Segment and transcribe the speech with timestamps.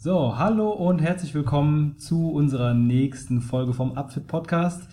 [0.00, 4.88] So, hallo und herzlich willkommen zu unserer nächsten Folge vom Upfit Podcast.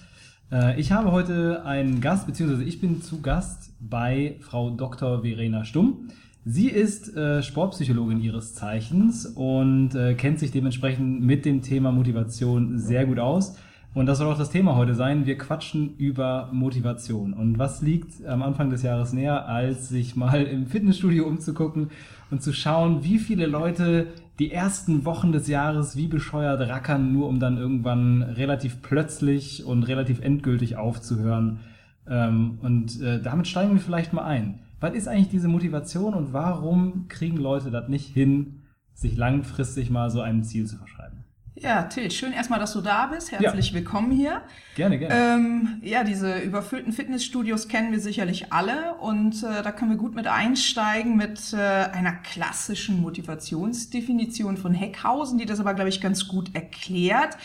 [0.52, 5.21] Äh, ich habe heute einen Gast, beziehungsweise ich bin zu Gast bei Frau Dr.
[5.21, 6.09] Verena Stumm.
[6.44, 12.80] Sie ist äh, Sportpsychologin ihres Zeichens und äh, kennt sich dementsprechend mit dem Thema Motivation
[12.80, 13.58] sehr gut aus.
[13.94, 15.27] Und das soll auch das Thema heute sein.
[15.27, 17.33] Wir quatschen über Motivation.
[17.33, 21.91] Und was liegt am Anfang des Jahres näher, als sich mal im Fitnessstudio umzugucken
[22.31, 24.08] und zu schauen, wie viele Leute
[24.39, 29.83] die ersten Wochen des Jahres wie bescheuert rackern, nur um dann irgendwann relativ plötzlich und
[29.83, 31.59] relativ endgültig aufzuhören.
[32.08, 34.59] Ähm, und äh, damit steigen wir vielleicht mal ein.
[34.80, 38.61] Was ist eigentlich diese Motivation und warum kriegen Leute das nicht hin,
[38.94, 41.14] sich langfristig mal so einem Ziel zu verschreiben?
[41.58, 43.31] Ja, Till, schön erstmal, dass du da bist.
[43.31, 43.75] Herzlich ja.
[43.75, 44.42] willkommen hier.
[44.75, 45.16] Gerne, gerne.
[45.16, 50.16] Ähm, ja, diese überfüllten Fitnessstudios kennen wir sicherlich alle und äh, da können wir gut
[50.16, 56.28] mit einsteigen mit äh, einer klassischen Motivationsdefinition von Heckhausen, die das aber, glaube ich, ganz
[56.28, 57.38] gut erklärt.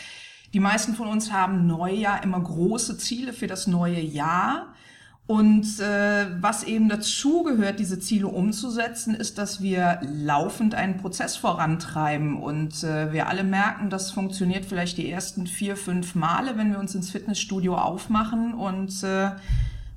[0.53, 4.73] Die meisten von uns haben Neujahr immer große Ziele für das neue Jahr.
[5.31, 11.37] Und äh, was eben dazu gehört, diese Ziele umzusetzen, ist, dass wir laufend einen Prozess
[11.37, 12.35] vorantreiben.
[12.35, 16.79] Und äh, wir alle merken, das funktioniert vielleicht die ersten vier, fünf Male, wenn wir
[16.79, 19.29] uns ins Fitnessstudio aufmachen und äh,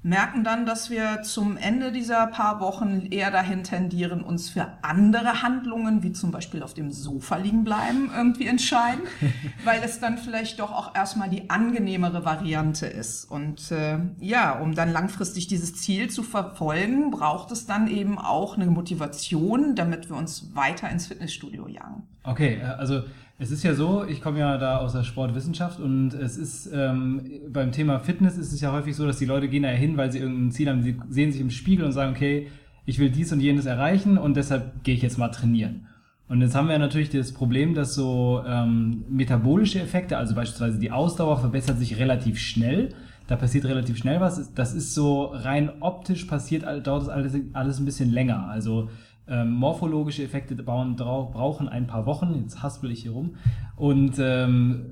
[0.04, 5.42] merken dann, dass wir zum Ende dieser paar Wochen eher dahin tendieren, uns für andere
[5.42, 9.00] Handlungen, wie zum Beispiel auf dem Sofa liegen bleiben, irgendwie entscheiden,
[9.64, 13.24] weil es dann vielleicht doch auch erstmal die angenehmere Variante ist.
[13.24, 18.56] Und äh, ja, um dann langfristig dieses Ziel zu verfolgen, braucht es dann eben auch
[18.56, 22.06] eine Motivation, damit wir uns weiter ins Fitnessstudio jagen.
[22.24, 23.04] Okay, äh, also
[23.38, 27.22] es ist ja so, ich komme ja da aus der Sportwissenschaft und es ist ähm,
[27.52, 30.12] beim Thema Fitness ist es ja häufig so, dass die Leute gehen da hin, weil
[30.12, 32.48] sie irgendein Ziel haben, sie sehen sich im Spiegel und sagen, okay,
[32.86, 35.88] ich will dies und jenes erreichen und deshalb gehe ich jetzt mal trainieren.
[36.28, 40.90] Und jetzt haben wir natürlich das Problem, dass so ähm, metabolische Effekte, also beispielsweise die
[40.90, 42.94] Ausdauer verbessert sich relativ schnell.
[43.26, 44.54] Da passiert relativ schnell was.
[44.54, 48.48] Das ist so rein optisch passiert, dauert das alles, alles ein bisschen länger.
[48.48, 48.90] Also
[49.28, 53.36] ähm, morphologische Effekte bauen, brauchen ein paar Wochen, jetzt haspel ich hier rum.
[53.76, 54.90] Und ähm,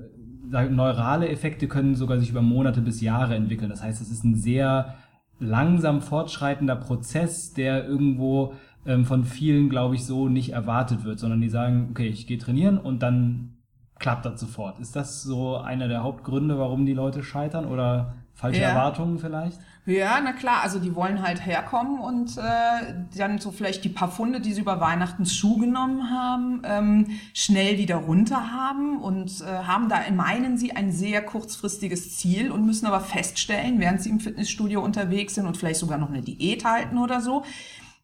[0.49, 3.69] neurale Effekte können sogar sich über Monate bis Jahre entwickeln.
[3.69, 4.95] Das heißt, es ist ein sehr
[5.39, 8.53] langsam fortschreitender Prozess, der irgendwo
[8.85, 12.37] ähm, von vielen, glaube ich, so nicht erwartet wird, sondern die sagen, okay, ich gehe
[12.37, 13.53] trainieren und dann
[13.99, 14.79] klappt das sofort.
[14.79, 18.69] Ist das so einer der Hauptgründe, warum die Leute scheitern oder falsche ja.
[18.71, 19.57] Erwartungen vielleicht?
[19.85, 24.11] Ja, na klar, also die wollen halt herkommen und äh, dann so vielleicht die paar
[24.11, 29.87] Funde, die sie über Weihnachten zugenommen haben, ähm, schnell wieder runter haben und äh, haben
[29.87, 34.83] da, meinen sie, ein sehr kurzfristiges Ziel und müssen aber feststellen, während sie im Fitnessstudio
[34.83, 37.43] unterwegs sind und vielleicht sogar noch eine Diät halten oder so,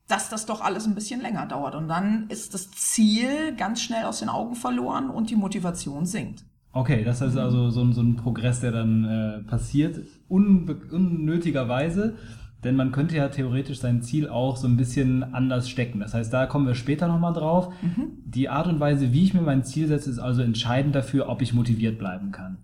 [0.08, 1.76] dass das doch alles ein bisschen länger dauert.
[1.76, 6.46] Und dann ist das Ziel ganz schnell aus den Augen verloren und die Motivation sinkt.
[6.72, 12.16] Okay, das ist also so ein, so ein Progress, der dann äh, passiert, unnötigerweise,
[12.64, 16.00] denn man könnte ja theoretisch sein Ziel auch so ein bisschen anders stecken.
[16.00, 17.74] Das heißt, da kommen wir später nochmal drauf.
[17.82, 18.12] Mhm.
[18.26, 21.42] Die Art und Weise, wie ich mir mein Ziel setze, ist also entscheidend dafür, ob
[21.42, 22.60] ich motiviert bleiben kann.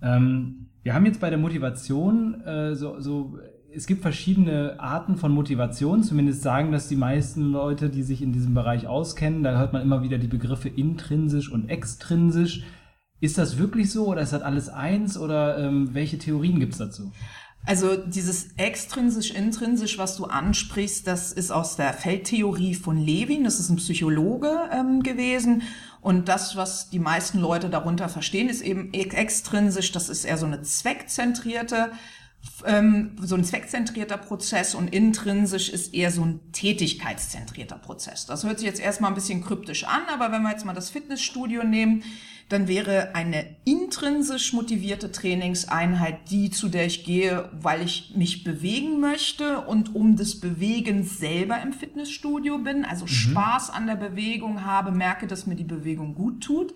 [0.00, 3.38] Ähm, wir haben jetzt bei der Motivation äh, so, so
[3.74, 8.32] es gibt verschiedene Arten von Motivation, zumindest sagen das die meisten Leute, die sich in
[8.32, 9.42] diesem Bereich auskennen.
[9.42, 12.64] Da hört man immer wieder die Begriffe intrinsisch und extrinsisch.
[13.26, 16.78] Ist das wirklich so oder ist das alles eins oder ähm, welche Theorien gibt es
[16.78, 17.10] dazu?
[17.64, 23.58] Also dieses extrinsisch, intrinsisch, was du ansprichst, das ist aus der Feldtheorie von Levin, das
[23.58, 25.62] ist ein Psychologe ähm, gewesen.
[26.00, 30.46] Und das, was die meisten Leute darunter verstehen, ist eben extrinsisch, das ist eher so
[30.46, 31.90] eine zweckzentrierte
[32.64, 38.26] ähm, so ein zweckzentrierter Prozess und intrinsisch ist eher so ein tätigkeitszentrierter Prozess.
[38.26, 40.90] Das hört sich jetzt erstmal ein bisschen kryptisch an, aber wenn wir jetzt mal das
[40.90, 42.04] Fitnessstudio nehmen,
[42.48, 49.00] dann wäre eine intrinsisch motivierte Trainingseinheit die, zu der ich gehe, weil ich mich bewegen
[49.00, 53.08] möchte und um des Bewegens selber im Fitnessstudio bin, also mhm.
[53.08, 56.72] Spaß an der Bewegung habe, merke, dass mir die Bewegung gut tut.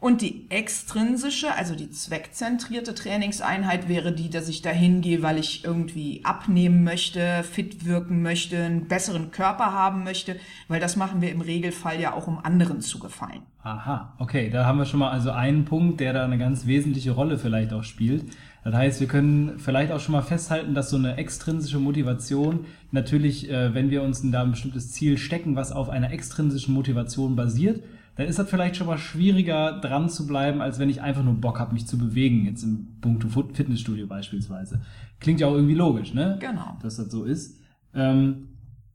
[0.00, 5.64] Und die extrinsische, also die zweckzentrierte Trainingseinheit wäre die, dass ich dahin gehe, weil ich
[5.64, 10.36] irgendwie abnehmen möchte, fit wirken möchte, einen besseren Körper haben möchte,
[10.68, 13.42] weil das machen wir im Regelfall ja auch, um anderen zu gefallen.
[13.62, 17.12] Aha, okay, da haben wir schon mal also einen Punkt, der da eine ganz wesentliche
[17.12, 18.24] Rolle vielleicht auch spielt.
[18.62, 23.50] Das heißt, wir können vielleicht auch schon mal festhalten, dass so eine extrinsische Motivation natürlich,
[23.50, 27.82] äh, wenn wir uns da ein bestimmtes Ziel stecken, was auf einer extrinsischen Motivation basiert,
[28.16, 31.34] dann ist das vielleicht schon mal schwieriger dran zu bleiben, als wenn ich einfach nur
[31.34, 34.80] Bock habe, mich zu bewegen, jetzt im Punkto Fitnessstudio beispielsweise.
[35.20, 36.38] Klingt ja auch irgendwie logisch, ne?
[36.40, 36.78] Genau.
[36.82, 37.58] Dass das so ist.
[37.92, 38.48] Ähm,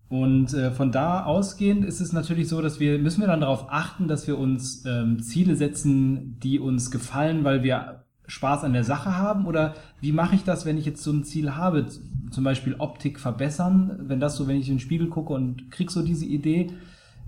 [0.07, 3.67] und äh, von da ausgehend ist es natürlich so, dass wir, müssen wir dann darauf
[3.69, 8.83] achten, dass wir uns ähm, Ziele setzen, die uns gefallen, weil wir Spaß an der
[8.83, 9.45] Sache haben?
[9.45, 11.85] Oder wie mache ich das, wenn ich jetzt so ein Ziel habe?
[12.31, 15.91] Zum Beispiel Optik verbessern, wenn das so, wenn ich in den Spiegel gucke und krieg
[15.91, 16.71] so diese Idee,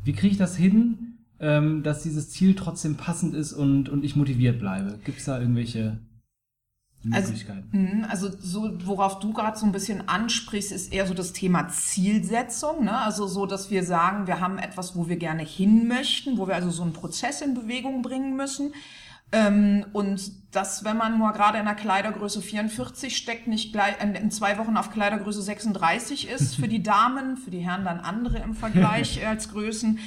[0.03, 1.10] wie kriege ich das hin,
[1.41, 4.99] ähm, dass dieses Ziel trotzdem passend ist und, und ich motiviert bleibe?
[5.03, 5.97] Gibt es da irgendwelche
[7.03, 8.05] Möglichkeiten?
[8.07, 11.67] Also, also so, worauf du gerade so ein bisschen ansprichst, ist eher so das Thema
[11.69, 12.85] Zielsetzung.
[12.85, 12.95] Ne?
[12.95, 16.53] Also so, dass wir sagen, wir haben etwas, wo wir gerne hin möchten, wo wir
[16.53, 18.73] also so einen Prozess in Bewegung bringen müssen.
[19.31, 24.29] Ähm, und das, wenn man nur gerade in der Kleidergröße 44 steckt, nicht gleich in
[24.29, 28.53] zwei Wochen auf Kleidergröße 36 ist für die Damen, für die Herren dann andere im
[28.53, 29.99] Vergleich als Größen.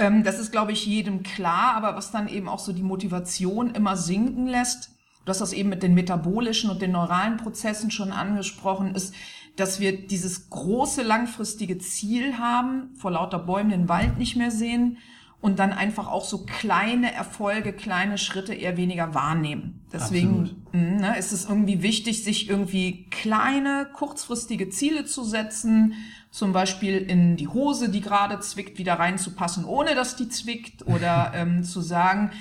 [0.00, 3.74] Ähm, das ist, glaube ich, jedem klar, aber was dann eben auch so die Motivation
[3.74, 4.92] immer sinken lässt,
[5.26, 9.14] du hast das eben mit den metabolischen und den neuralen Prozessen schon angesprochen, ist,
[9.56, 14.96] dass wir dieses große langfristige Ziel haben, vor lauter Bäumen den Wald nicht mehr sehen
[15.40, 19.80] und dann einfach auch so kleine Erfolge, kleine Schritte eher weniger wahrnehmen.
[19.92, 25.94] Deswegen mh, ne, ist es irgendwie wichtig, sich irgendwie kleine, kurzfristige Ziele zu setzen,
[26.30, 31.32] zum Beispiel in die Hose, die gerade zwickt, wieder reinzupassen, ohne dass die zwickt, oder
[31.34, 32.32] ähm, zu sagen,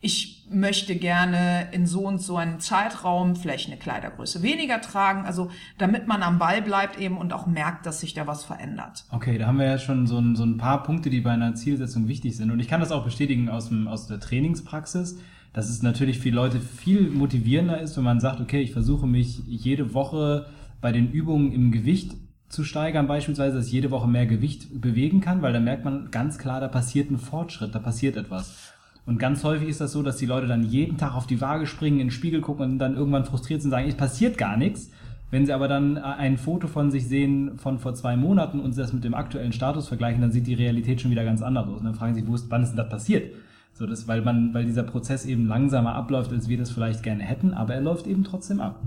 [0.00, 5.50] ich möchte gerne in so und so einem Zeitraum vielleicht eine Kleidergröße weniger tragen, also
[5.78, 9.04] damit man am Ball bleibt eben und auch merkt, dass sich da was verändert.
[9.10, 11.54] Okay, da haben wir ja schon so ein, so ein paar Punkte, die bei einer
[11.54, 12.50] Zielsetzung wichtig sind.
[12.50, 15.18] Und ich kann das auch bestätigen aus, dem, aus der Trainingspraxis,
[15.52, 19.42] dass es natürlich für Leute viel motivierender ist, wenn man sagt, okay, ich versuche mich
[19.46, 20.46] jede Woche
[20.80, 22.14] bei den Übungen im Gewicht
[22.48, 26.10] zu steigern, beispielsweise, dass ich jede Woche mehr Gewicht bewegen kann, weil da merkt man
[26.10, 28.72] ganz klar, da passiert ein Fortschritt, da passiert etwas.
[29.08, 31.66] Und ganz häufig ist das so, dass die Leute dann jeden Tag auf die Waage
[31.66, 34.58] springen, in den Spiegel gucken und dann irgendwann frustriert sind und sagen, es passiert gar
[34.58, 34.90] nichts.
[35.30, 38.72] Wenn sie aber dann äh, ein Foto von sich sehen von vor zwei Monaten und
[38.72, 41.68] sie das mit dem aktuellen Status vergleichen, dann sieht die Realität schon wieder ganz anders
[41.68, 41.78] aus.
[41.78, 43.34] Und dann fragen sie, wo ist, wann ist denn das passiert?
[43.72, 47.22] So, das, weil man, weil dieser Prozess eben langsamer abläuft, als wir das vielleicht gerne
[47.22, 48.82] hätten, aber er läuft eben trotzdem ab.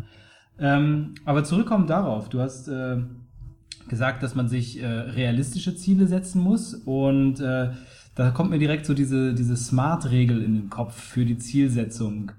[0.59, 2.97] Ähm, aber zurückkommen darauf, du hast äh,
[3.88, 7.71] gesagt, dass man sich äh, realistische Ziele setzen muss und äh,
[8.21, 12.31] da kommt mir direkt so diese, diese Smart-Regel in den Kopf für die Zielsetzung.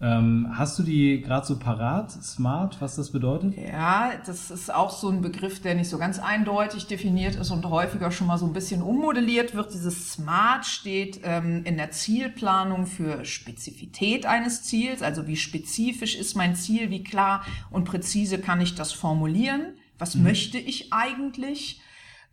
[0.00, 3.56] Ähm, hast du die gerade so parat, Smart, was das bedeutet?
[3.56, 7.64] Ja, das ist auch so ein Begriff, der nicht so ganz eindeutig definiert ist und
[7.66, 9.72] häufiger schon mal so ein bisschen ummodelliert wird.
[9.72, 16.36] Dieses Smart steht ähm, in der Zielplanung für Spezifität eines Ziels, also wie spezifisch ist
[16.36, 20.24] mein Ziel, wie klar und präzise kann ich das formulieren, was mhm.
[20.24, 21.80] möchte ich eigentlich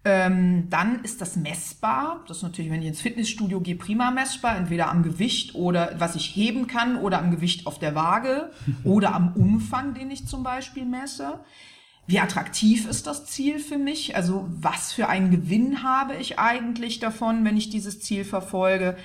[0.05, 2.23] ähm, dann ist das messbar.
[2.27, 4.55] Das ist natürlich, wenn ich ins Fitnessstudio gehe, prima messbar.
[4.55, 8.51] Entweder am Gewicht oder was ich heben kann oder am Gewicht auf der Waage
[8.83, 11.39] oder am Umfang, den ich zum Beispiel messe.
[12.07, 14.15] Wie attraktiv ist das Ziel für mich?
[14.15, 18.95] Also was für einen Gewinn habe ich eigentlich davon, wenn ich dieses Ziel verfolge?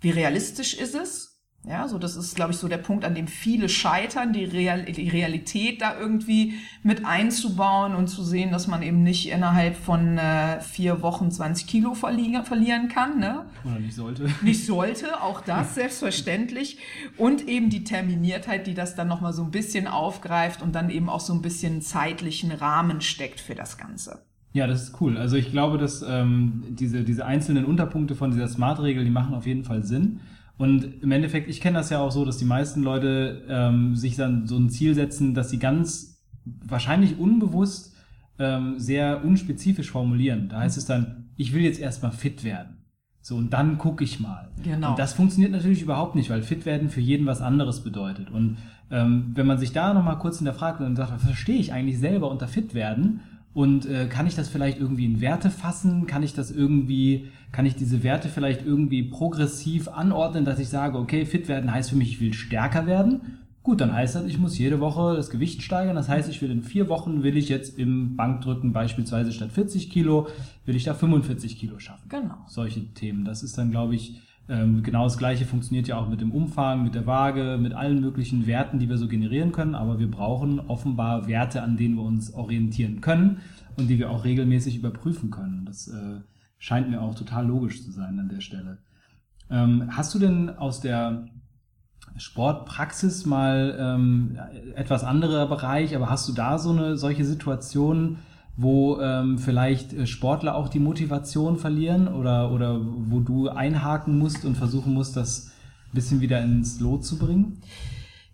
[0.00, 1.35] Wie realistisch ist es?
[1.68, 4.84] Ja, so das ist, glaube ich, so der Punkt, an dem viele scheitern, die, Real
[4.84, 6.54] die Realität da irgendwie
[6.84, 11.66] mit einzubauen und zu sehen, dass man eben nicht innerhalb von äh, vier Wochen 20
[11.66, 13.18] Kilo verli verlieren kann.
[13.18, 13.46] Ne?
[13.64, 14.30] Oder nicht sollte.
[14.42, 16.78] Nicht sollte, auch das selbstverständlich.
[17.16, 21.08] Und eben die Terminiertheit, die das dann nochmal so ein bisschen aufgreift und dann eben
[21.08, 24.22] auch so ein bisschen zeitlichen Rahmen steckt für das Ganze.
[24.52, 25.18] Ja, das ist cool.
[25.18, 29.46] Also ich glaube, dass ähm, diese, diese einzelnen Unterpunkte von dieser Smart-Regel, die machen auf
[29.46, 30.20] jeden Fall Sinn.
[30.58, 34.16] Und im Endeffekt, ich kenne das ja auch so, dass die meisten Leute ähm, sich
[34.16, 37.94] dann so ein Ziel setzen, dass sie ganz wahrscheinlich unbewusst
[38.38, 40.48] ähm, sehr unspezifisch formulieren.
[40.48, 42.76] Da heißt es dann, ich will jetzt erstmal fit werden.
[43.20, 44.48] So, und dann gucke ich mal.
[44.62, 44.90] Genau.
[44.90, 48.30] Und das funktioniert natürlich überhaupt nicht, weil fit werden für jeden was anderes bedeutet.
[48.30, 48.58] Und
[48.90, 52.30] ähm, wenn man sich da nochmal kurz hinterfragt und sagt, was verstehe ich eigentlich selber
[52.30, 53.20] unter fit werden?
[53.56, 56.06] Und äh, kann ich das vielleicht irgendwie in Werte fassen?
[56.06, 60.98] Kann ich das irgendwie, kann ich diese Werte vielleicht irgendwie progressiv anordnen, dass ich sage,
[60.98, 63.38] okay, fit werden heißt für mich, ich will stärker werden.
[63.62, 65.96] Gut, dann heißt das, ich muss jede Woche das Gewicht steigern.
[65.96, 69.88] Das heißt, ich will in vier Wochen, will ich jetzt im Bankdrücken beispielsweise statt 40
[69.88, 70.28] Kilo,
[70.66, 72.10] will ich da 45 Kilo schaffen.
[72.10, 72.36] Genau.
[72.48, 73.24] Solche Themen.
[73.24, 76.84] Das ist dann, glaube ich, Ähm, genau das gleiche funktioniert ja auch mit dem Umfang,
[76.84, 79.74] mit der Waage, mit allen möglichen Werten, die wir so generieren können.
[79.74, 83.40] Aber wir brauchen offenbar Werte, an denen wir uns orientieren können
[83.76, 85.64] und die wir auch regelmäßig überprüfen können.
[85.66, 86.20] Das äh,
[86.58, 88.78] scheint mir auch total logisch zu sein an der Stelle.
[89.50, 91.26] Ähm, hast du denn aus der
[92.16, 94.38] Sportpraxis mal ähm,
[94.74, 98.18] etwas anderer Bereich, aber hast du da so eine solche Situation,
[98.56, 104.44] wo ähm, vielleicht äh, Sportler auch die Motivation verlieren oder, oder wo du einhaken musst
[104.44, 105.50] und versuchen musst, das
[105.92, 107.60] ein bisschen wieder ins Lot zu bringen?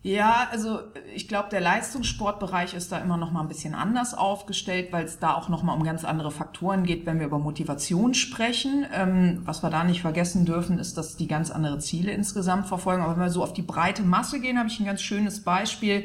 [0.04, 0.80] Ja, also
[1.14, 5.20] ich glaube, der Leistungssportbereich ist da immer noch mal ein bisschen anders aufgestellt, weil es
[5.20, 8.84] da auch noch mal um ganz andere Faktoren geht, wenn wir über Motivation sprechen.
[8.92, 13.02] Ähm, was wir da nicht vergessen dürfen, ist, dass die ganz andere Ziele insgesamt verfolgen.
[13.02, 16.04] Aber wenn wir so auf die breite Masse gehen, habe ich ein ganz schönes Beispiel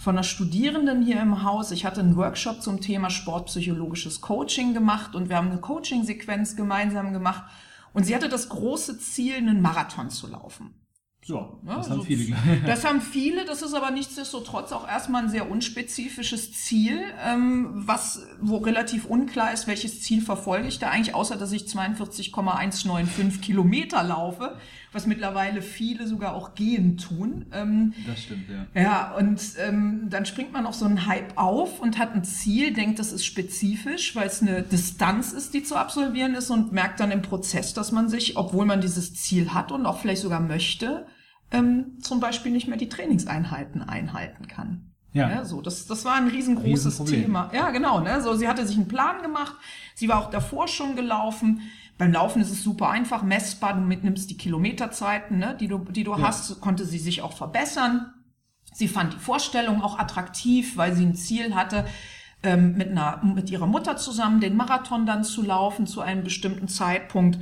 [0.00, 1.70] von einer Studierenden hier im Haus.
[1.72, 7.12] Ich hatte einen Workshop zum Thema sportpsychologisches Coaching gemacht und wir haben eine Coaching-Sequenz gemeinsam
[7.12, 7.44] gemacht.
[7.92, 10.74] Und sie hatte das große Ziel, einen Marathon zu laufen.
[11.22, 12.36] So, das ja, haben so, viele.
[12.66, 18.26] Das haben viele, das ist aber nichtsdestotrotz auch erstmal ein sehr unspezifisches Ziel, ähm, was,
[18.40, 24.02] wo relativ unklar ist, welches Ziel verfolge ich da eigentlich, außer dass ich 42,195 Kilometer
[24.02, 24.56] laufe,
[24.92, 27.46] was mittlerweile viele sogar auch gehen tun.
[27.52, 28.80] Ähm, das stimmt, ja.
[28.80, 32.72] Ja, und ähm, dann springt man auf so einen Hype auf und hat ein Ziel,
[32.72, 36.98] denkt, das ist spezifisch, weil es eine Distanz ist, die zu absolvieren ist und merkt
[37.00, 40.40] dann im Prozess, dass man sich, obwohl man dieses Ziel hat und auch vielleicht sogar
[40.40, 41.06] möchte,
[41.52, 44.90] ähm, zum Beispiel nicht mehr die Trainingseinheiten einhalten kann.
[45.12, 45.28] Ja.
[45.28, 47.50] ja so, das, das war ein riesengroßes Thema.
[47.52, 48.00] Ja, genau.
[48.00, 48.20] Ne?
[48.22, 49.56] So, sie hatte sich einen Plan gemacht.
[49.94, 51.62] Sie war auch davor schon gelaufen.
[52.00, 53.74] Beim Laufen ist es super einfach, messbar.
[53.74, 56.22] Du mitnimmst die Kilometerzeiten, ne, die du, die du ja.
[56.22, 58.14] hast, konnte sie sich auch verbessern.
[58.72, 61.84] Sie fand die Vorstellung auch attraktiv, weil sie ein Ziel hatte,
[62.42, 66.68] ähm, mit, einer, mit ihrer Mutter zusammen den Marathon dann zu laufen zu einem bestimmten
[66.68, 67.38] Zeitpunkt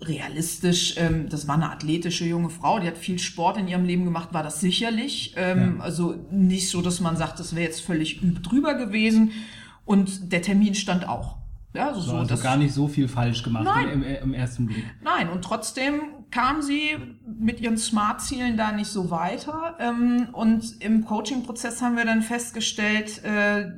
[0.00, 4.04] realistisch, ähm, das war eine athletische junge Frau, die hat viel Sport in ihrem Leben
[4.04, 5.32] gemacht, war das sicherlich.
[5.36, 5.84] Ähm, ja.
[5.84, 9.30] Also nicht so, dass man sagt, das wäre jetzt völlig drüber gewesen.
[9.84, 11.43] Und der Termin stand auch.
[11.74, 13.88] Ja, also, so, also gar nicht so viel falsch gemacht Nein.
[13.88, 14.84] Im, im, ersten Blick.
[15.02, 19.76] Nein, und trotzdem kam sie mit ihren Smart-Zielen da nicht so weiter.
[19.80, 23.72] Ähm, und im Coaching-Prozess haben wir dann festgestellt, äh,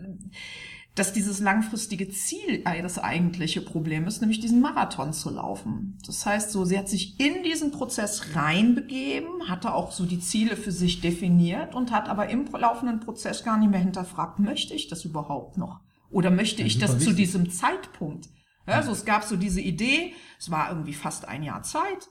[0.94, 5.98] dass dieses langfristige Ziel das eigentliche Problem ist, nämlich diesen Marathon zu laufen.
[6.06, 10.56] Das heißt, so sie hat sich in diesen Prozess reinbegeben, hatte auch so die Ziele
[10.56, 14.88] für sich definiert und hat aber im laufenden Prozess gar nicht mehr hinterfragt, möchte ich
[14.88, 15.80] das überhaupt noch?
[16.16, 17.08] Oder möchte ja, ich das wichtig.
[17.08, 18.30] zu diesem Zeitpunkt?
[18.66, 22.08] Ja, also es gab so diese Idee, es war irgendwie fast ein Jahr Zeit,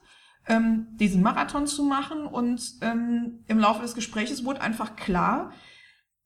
[0.48, 5.54] ähm, diesen Marathon zu machen und ähm, im Laufe des Gesprächs wurde einfach klar,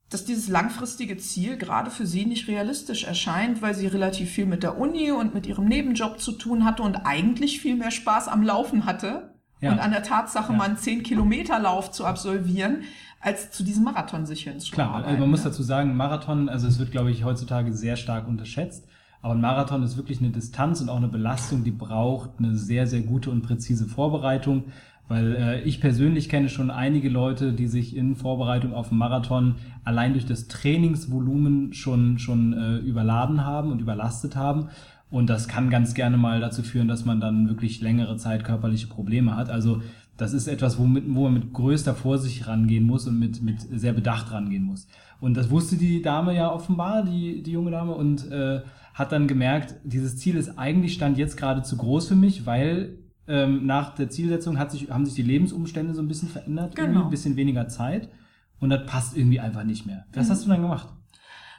[0.09, 4.61] dass dieses langfristige Ziel gerade für sie nicht realistisch erscheint, weil sie relativ viel mit
[4.61, 8.43] der Uni und mit ihrem Nebenjob zu tun hatte und eigentlich viel mehr Spaß am
[8.43, 9.71] Laufen hatte ja.
[9.71, 10.57] und an der Tatsache, ja.
[10.57, 12.83] mal einen 10 Kilometer Lauf zu absolvieren,
[13.21, 15.01] als zu diesem Marathon sich hinzuarbeiten.
[15.01, 18.27] Klar, also man muss dazu sagen, Marathon, also es wird, glaube ich, heutzutage sehr stark
[18.27, 18.87] unterschätzt.
[19.21, 22.87] Aber ein Marathon ist wirklich eine Distanz und auch eine Belastung, die braucht eine sehr,
[22.87, 24.65] sehr gute und präzise Vorbereitung.
[25.09, 29.55] Weil äh, ich persönlich kenne schon einige Leute, die sich in Vorbereitung auf einen Marathon
[29.83, 34.69] allein durch das Trainingsvolumen schon, schon äh, überladen haben und überlastet haben.
[35.09, 38.87] Und das kann ganz gerne mal dazu führen, dass man dann wirklich längere Zeit körperliche
[38.87, 39.49] Probleme hat.
[39.49, 39.81] Also
[40.19, 43.93] das ist etwas, womit, wo man mit größter Vorsicht rangehen muss und mit, mit sehr
[43.93, 44.87] Bedacht rangehen muss.
[45.21, 48.61] Und das wusste die Dame ja offenbar, die, die junge Dame, und äh,
[48.93, 52.99] hat dann gemerkt, dieses Ziel ist eigentlich stand jetzt gerade zu groß für mich, weil
[53.27, 57.05] ähm, nach der Zielsetzung hat sich, haben sich die Lebensumstände so ein bisschen verändert, genau.
[57.05, 58.09] ein bisschen weniger Zeit
[58.59, 60.05] und das passt irgendwie einfach nicht mehr.
[60.13, 60.31] Was mhm.
[60.31, 60.89] hast du dann gemacht?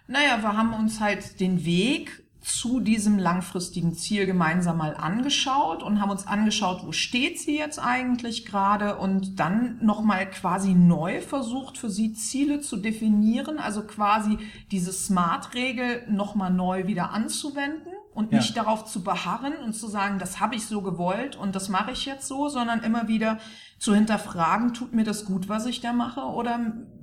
[0.07, 6.01] Naja, wir haben uns halt den Weg zu diesem langfristigen Ziel gemeinsam mal angeschaut und
[6.01, 11.77] haben uns angeschaut, wo steht sie jetzt eigentlich gerade und dann nochmal quasi neu versucht,
[11.77, 14.39] für sie Ziele zu definieren, also quasi
[14.71, 18.63] diese Smart-Regel nochmal neu wieder anzuwenden und nicht ja.
[18.63, 22.07] darauf zu beharren und zu sagen, das habe ich so gewollt und das mache ich
[22.07, 23.39] jetzt so, sondern immer wieder
[23.79, 26.59] zu hinterfragen, tut mir das gut, was ich da mache oder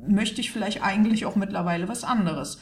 [0.07, 2.59] möchte ich vielleicht eigentlich auch mittlerweile was anderes?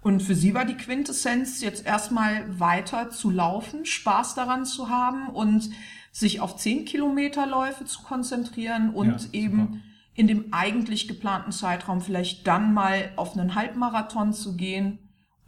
[0.00, 5.28] Und für sie war die Quintessenz, jetzt erstmal weiter zu laufen, Spaß daran zu haben
[5.28, 5.70] und
[6.12, 9.82] sich auf zehn Kilometerläufe zu konzentrieren und ja, eben
[10.14, 14.98] in dem eigentlich geplanten Zeitraum vielleicht dann mal auf einen Halbmarathon zu gehen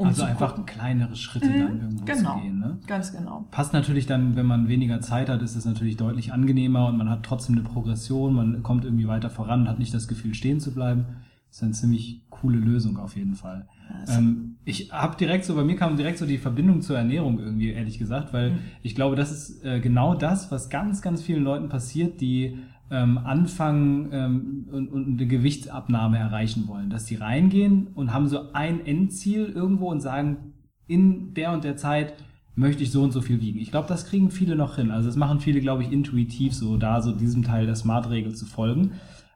[0.01, 0.65] um also einfach gucken.
[0.65, 2.59] kleinere Schritte mhm, dann irgendwo genau, zu gehen.
[2.59, 2.79] Ne?
[2.87, 3.47] Ganz genau.
[3.51, 7.11] Passt natürlich dann, wenn man weniger Zeit hat, ist es natürlich deutlich angenehmer und man
[7.11, 10.73] hat trotzdem eine Progression, man kommt irgendwie weiter voran, hat nicht das Gefühl, stehen zu
[10.73, 11.05] bleiben.
[11.49, 13.69] Das ist eine ziemlich coole Lösung auf jeden Fall.
[14.09, 17.71] Ähm, ich habe direkt so, bei mir kam direkt so die Verbindung zur Ernährung irgendwie,
[17.71, 18.59] ehrlich gesagt, weil mhm.
[18.83, 22.59] ich glaube, das ist äh, genau das, was ganz, ganz vielen Leuten passiert, die
[22.91, 26.91] ähm, anfangen ähm, und, und eine Gewichtsabnahme erreichen wollen.
[26.91, 30.55] Dass die reingehen und haben so ein Endziel irgendwo und sagen,
[30.87, 32.15] in der und der Zeit
[32.57, 33.61] möchte ich so und so viel wiegen.
[33.61, 34.91] Ich glaube, das kriegen viele noch hin.
[34.91, 38.45] Also das machen viele, glaube ich, intuitiv so da, so diesem Teil der Smart-Regel zu
[38.45, 38.93] folgen.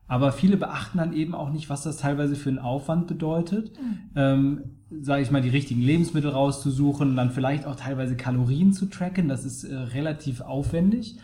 [0.07, 3.73] Aber viele beachten dann eben auch nicht, was das teilweise für einen Aufwand bedeutet.
[3.81, 3.99] Mhm.
[4.15, 4.63] Ähm,
[5.01, 9.29] sage ich mal, die richtigen Lebensmittel rauszusuchen, dann vielleicht auch teilweise Kalorien zu tracken.
[9.29, 11.19] Das ist äh, relativ aufwendig.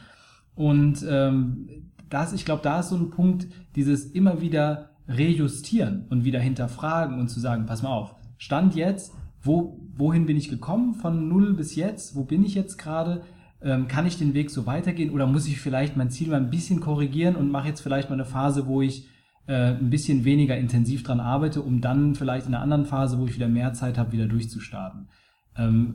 [0.54, 1.68] Und ähm,
[2.08, 7.18] das, ich glaube, da ist so ein Punkt, dieses immer wieder rejustieren und wieder hinterfragen
[7.18, 11.54] und zu sagen, pass mal auf, Stand jetzt, wo, wohin bin ich gekommen von null
[11.54, 13.22] bis jetzt, wo bin ich jetzt gerade,
[13.88, 16.80] kann ich den Weg so weitergehen oder muss ich vielleicht mein Ziel mal ein bisschen
[16.80, 19.08] korrigieren und mache jetzt vielleicht mal eine Phase, wo ich
[19.46, 23.26] äh, ein bisschen weniger intensiv dran arbeite, um dann vielleicht in einer anderen Phase, wo
[23.26, 25.08] ich wieder mehr Zeit habe, wieder durchzustarten.
[25.56, 25.94] Ähm,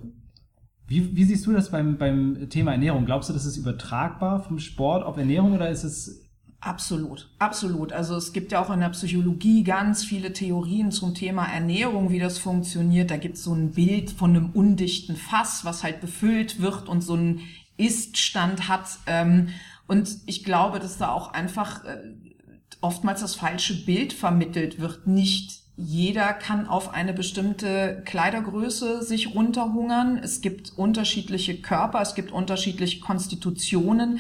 [0.88, 3.06] wie, wie siehst du das beim, beim Thema Ernährung?
[3.06, 6.25] Glaubst du, das ist übertragbar vom Sport auf Ernährung oder ist es
[6.62, 7.94] Absolut, absolut.
[7.94, 12.20] Also es gibt ja auch in der Psychologie ganz viele Theorien zum Thema Ernährung, wie
[12.20, 13.12] das funktioniert.
[13.12, 17.02] Da gibt es so ein Bild von einem undichten Fass, was halt befüllt wird und
[17.02, 17.42] so einen
[17.78, 18.98] Iststand hat.
[19.06, 19.50] Ähm,
[19.88, 21.98] und ich glaube, dass da auch einfach äh,
[22.82, 25.06] oftmals das falsche Bild vermittelt wird.
[25.06, 30.18] Nicht jeder kann auf eine bestimmte Kleidergröße sich runterhungern.
[30.18, 34.20] Es gibt unterschiedliche Körper, es gibt unterschiedliche Konstitutionen.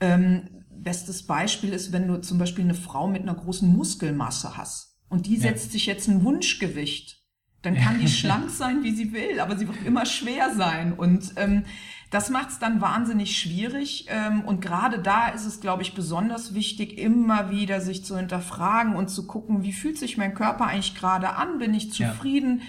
[0.00, 4.98] Ähm, bestes Beispiel ist, wenn du zum Beispiel eine Frau mit einer großen Muskelmasse hast
[5.08, 5.72] und die setzt ja.
[5.72, 7.24] sich jetzt ein Wunschgewicht,
[7.62, 10.92] dann kann die schlank sein, wie sie will, aber sie wird immer schwer sein.
[10.92, 11.64] Und ähm,
[12.10, 14.06] das macht es dann wahnsinnig schwierig.
[14.08, 18.94] Ähm, und gerade da ist es, glaube ich, besonders wichtig, immer wieder sich zu hinterfragen
[18.94, 21.58] und zu gucken, wie fühlt sich mein Körper eigentlich gerade an?
[21.58, 22.58] Bin ich zufrieden?
[22.58, 22.64] Ja.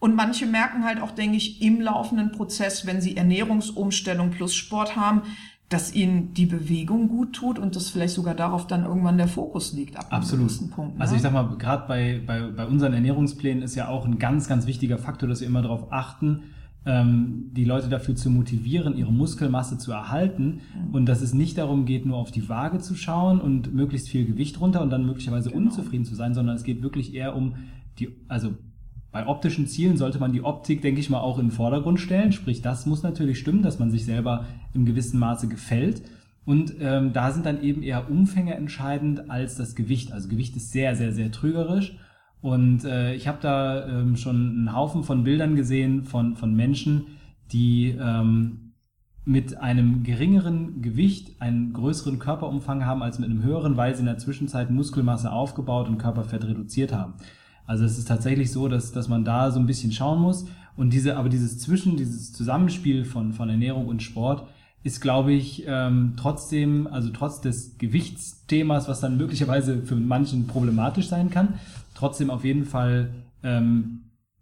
[0.00, 4.96] Und manche merken halt auch, denke ich, im laufenden Prozess, wenn sie Ernährungsumstellung plus Sport
[4.96, 5.22] haben,
[5.70, 9.72] dass ihnen die Bewegung gut tut und dass vielleicht sogar darauf dann irgendwann der Fokus
[9.72, 10.50] liegt ab Absolut.
[10.72, 10.96] Punkt.
[10.96, 11.00] Ne?
[11.00, 14.48] Also ich sag mal, gerade bei, bei, bei unseren Ernährungsplänen ist ja auch ein ganz,
[14.48, 16.42] ganz wichtiger Faktor, dass wir immer darauf achten,
[16.86, 20.92] ähm, die Leute dafür zu motivieren, ihre Muskelmasse zu erhalten mhm.
[20.92, 24.26] und dass es nicht darum geht, nur auf die Waage zu schauen und möglichst viel
[24.26, 25.66] Gewicht runter und dann möglicherweise genau.
[25.66, 27.54] unzufrieden zu sein, sondern es geht wirklich eher um
[28.00, 28.54] die, also
[29.12, 32.32] bei optischen Zielen sollte man die Optik, denke ich mal, auch in den Vordergrund stellen.
[32.32, 36.02] Sprich, das muss natürlich stimmen, dass man sich selber im gewissen Maße gefällt.
[36.44, 40.12] Und ähm, da sind dann eben eher Umfänge entscheidend als das Gewicht.
[40.12, 41.96] Also Gewicht ist sehr, sehr, sehr trügerisch.
[42.40, 47.06] Und äh, ich habe da ähm, schon einen Haufen von Bildern gesehen von, von Menschen,
[47.52, 48.72] die ähm,
[49.24, 54.06] mit einem geringeren Gewicht einen größeren Körperumfang haben als mit einem höheren, weil sie in
[54.06, 57.14] der Zwischenzeit Muskelmasse aufgebaut und Körperfett reduziert haben.
[57.70, 60.44] Also es ist tatsächlich so, dass, dass man da so ein bisschen schauen muss.
[60.76, 64.48] Und diese, aber dieses Zwischen, dieses Zusammenspiel von, von Ernährung und Sport
[64.82, 71.06] ist, glaube ich, ähm, trotzdem, also trotz des Gewichtsthemas, was dann möglicherweise für manchen problematisch
[71.06, 71.60] sein kann,
[71.94, 73.10] trotzdem auf jeden Fall
[73.44, 74.00] ähm,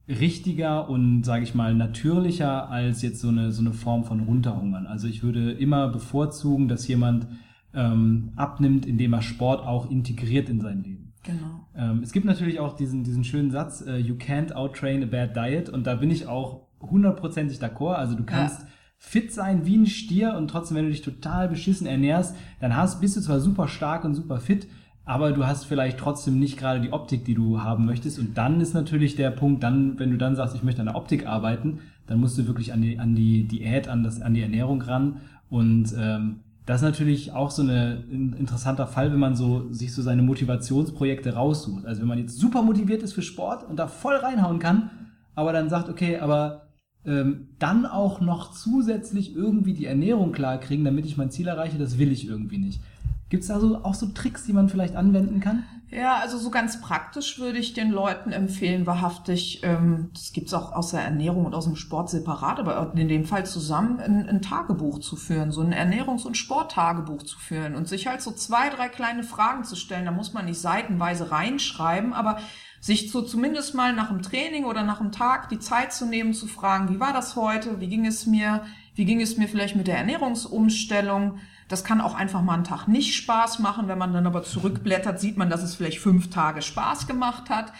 [0.09, 4.87] richtiger und, sage ich mal, natürlicher als jetzt so eine, so eine Form von Runterhungern.
[4.87, 7.27] Also ich würde immer bevorzugen, dass jemand
[7.75, 11.08] ähm, abnimmt, indem er Sport auch integriert in sein Leben.
[11.25, 11.67] Genau.
[11.77, 15.37] Ähm, es gibt natürlich auch diesen, diesen schönen Satz, uh, you can't outtrain a bad
[15.37, 17.95] diet und da bin ich auch hundertprozentig d'accord.
[17.95, 18.69] Also du kannst ja.
[18.97, 23.01] fit sein wie ein Stier und trotzdem, wenn du dich total beschissen ernährst, dann hast,
[23.01, 24.69] bist du zwar super stark und super fit,
[25.05, 28.19] aber du hast vielleicht trotzdem nicht gerade die Optik, die du haben möchtest.
[28.19, 30.97] Und dann ist natürlich der Punkt, dann, wenn du dann sagst, ich möchte an der
[30.97, 34.43] Optik arbeiten, dann musst du wirklich an die, an die Diät, an, das, an die
[34.43, 35.23] Ernährung ran.
[35.49, 39.95] Und ähm, das ist natürlich auch so eine, ein interessanter Fall, wenn man so sich
[39.95, 41.87] so seine Motivationsprojekte raussucht.
[41.87, 44.91] Also wenn man jetzt super motiviert ist für Sport und da voll reinhauen kann,
[45.35, 46.69] aber dann sagt, okay, aber
[47.07, 51.79] ähm, dann auch noch zusätzlich irgendwie die Ernährung klar kriegen, damit ich mein Ziel erreiche,
[51.79, 52.83] das will ich irgendwie nicht.
[53.29, 55.64] Gibt es da so, auch so Tricks, die man vielleicht anwenden kann?
[55.91, 60.73] Ja, also so ganz praktisch würde ich den Leuten empfehlen, wahrhaftig, ähm, das gibt's auch
[60.73, 64.43] aus der Ernährung und aus dem Sport separat, aber in dem Fall zusammen ein, ein
[64.43, 68.69] Tagebuch zu führen, so ein Ernährungs- und Sporttagebuch zu führen und sich halt so zwei,
[68.69, 70.05] drei kleine Fragen zu stellen.
[70.05, 72.38] Da muss man nicht seitenweise reinschreiben, aber
[72.81, 76.35] sich so zumindest mal nach dem Training oder nach dem Tag die Zeit zu nehmen,
[76.35, 78.62] zu fragen, wie war das heute, wie ging es mir,
[78.95, 81.38] wie ging es mir vielleicht mit der Ernährungsumstellung,
[81.69, 83.89] das kann auch einfach mal einen Tag nicht Spaß machen.
[83.89, 87.73] Wenn man dann aber zurückblättert, sieht man, dass es vielleicht fünf Tage Spaß gemacht hat.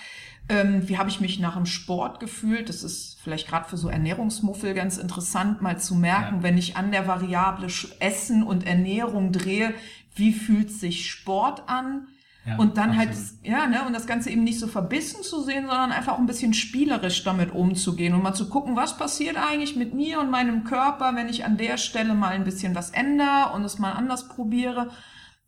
[0.51, 2.69] Ähm, wie habe ich mich nach dem Sport gefühlt?
[2.69, 6.43] Das ist vielleicht gerade für so Ernährungsmuffel ganz interessant, mal zu merken, ja.
[6.43, 7.69] wenn ich an der Variable
[8.01, 9.75] Essen und Ernährung drehe,
[10.15, 12.09] wie fühlt sich Sport an?
[12.49, 13.45] Ja, und dann halt, absolut.
[13.45, 16.19] halt, ja, ne, und das Ganze eben nicht so verbissen zu sehen, sondern einfach auch
[16.19, 20.31] ein bisschen spielerisch damit umzugehen und mal zu gucken, was passiert eigentlich mit mir und
[20.31, 23.93] meinem Körper, wenn ich an der Stelle mal ein bisschen was ändere und es mal
[23.93, 24.91] anders probiere.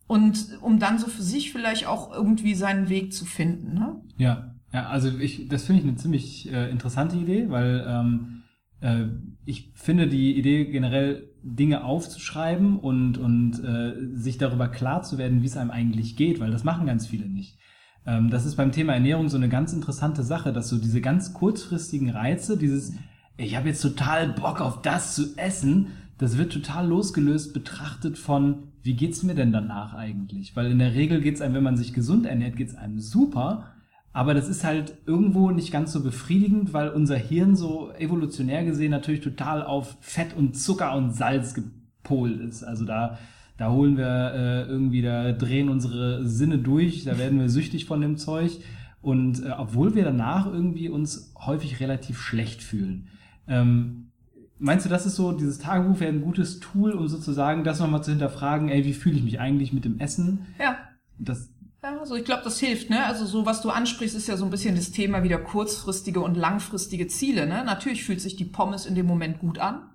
[0.05, 3.73] Und um dann so für sich vielleicht auch irgendwie seinen Weg zu finden.
[3.73, 3.95] Ne?
[4.17, 8.40] Ja, ja, also ich, das finde ich eine ziemlich äh, interessante Idee, weil ähm,
[8.81, 9.05] äh,
[9.45, 15.41] ich finde die Idee generell Dinge aufzuschreiben und, und äh, sich darüber klar zu werden,
[15.41, 17.57] wie es einem eigentlich geht, weil das machen ganz viele nicht.
[18.05, 21.33] Ähm, das ist beim Thema Ernährung so eine ganz interessante Sache, dass so diese ganz
[21.33, 22.93] kurzfristigen Reize, dieses,
[23.37, 28.67] ich habe jetzt total Bock auf das zu essen, das wird total losgelöst betrachtet von,
[28.83, 30.55] wie geht's mir denn danach eigentlich?
[30.55, 33.71] Weil in der Regel geht's einem, wenn man sich gesund ernährt, geht's einem super.
[34.13, 38.91] Aber das ist halt irgendwo nicht ganz so befriedigend, weil unser Hirn so evolutionär gesehen
[38.91, 42.63] natürlich total auf Fett und Zucker und Salz gepolt ist.
[42.63, 43.17] Also da,
[43.57, 48.01] da holen wir äh, irgendwie, da drehen unsere Sinne durch, da werden wir süchtig von
[48.01, 48.59] dem Zeug.
[49.01, 53.07] Und äh, obwohl wir danach irgendwie uns häufig relativ schlecht fühlen.
[53.47, 54.11] Ähm,
[54.59, 58.03] meinst du, das ist so, dieses Tagebuch wäre ein gutes Tool, um sozusagen das nochmal
[58.03, 60.45] zu hinterfragen, ey, wie fühle ich mich eigentlich mit dem Essen?
[60.59, 60.77] Ja.
[61.17, 61.50] Das,
[61.83, 63.05] ja, also ich glaube, das hilft, ne?
[63.05, 66.37] Also so, was du ansprichst, ist ja so ein bisschen das Thema wieder kurzfristige und
[66.37, 67.63] langfristige Ziele, ne?
[67.63, 69.89] Natürlich fühlt sich die Pommes in dem Moment gut an,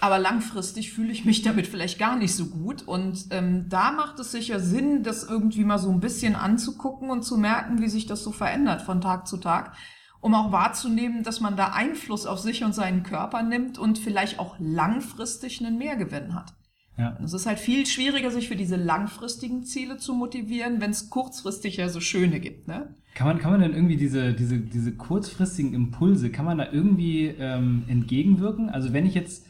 [0.00, 2.88] aber langfristig fühle ich mich damit vielleicht gar nicht so gut.
[2.88, 7.22] Und ähm, da macht es sicher Sinn, das irgendwie mal so ein bisschen anzugucken und
[7.22, 9.74] zu merken, wie sich das so verändert von Tag zu Tag,
[10.22, 14.38] um auch wahrzunehmen, dass man da Einfluss auf sich und seinen Körper nimmt und vielleicht
[14.38, 16.54] auch langfristig einen Mehrgewinn hat.
[17.00, 17.16] Ja.
[17.24, 21.78] Es ist halt viel schwieriger, sich für diese langfristigen Ziele zu motivieren, wenn es kurzfristig
[21.78, 22.68] ja so schöne gibt.
[22.68, 22.94] Ne?
[23.14, 27.34] Kann man, kann man denn irgendwie diese, diese, diese kurzfristigen Impulse, kann man da irgendwie
[27.38, 28.68] ähm, entgegenwirken?
[28.68, 29.46] Also wenn ich jetzt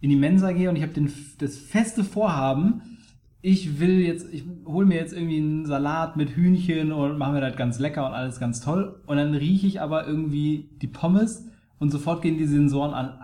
[0.00, 0.92] in die Mensa gehe und ich habe
[1.38, 2.82] das feste Vorhaben,
[3.40, 7.40] ich will jetzt, ich hole mir jetzt irgendwie einen Salat mit Hühnchen und mache mir
[7.40, 9.02] das ganz lecker und alles ganz toll.
[9.06, 11.48] Und dann rieche ich aber irgendwie die Pommes
[11.80, 13.18] und sofort gehen die Sensoren an,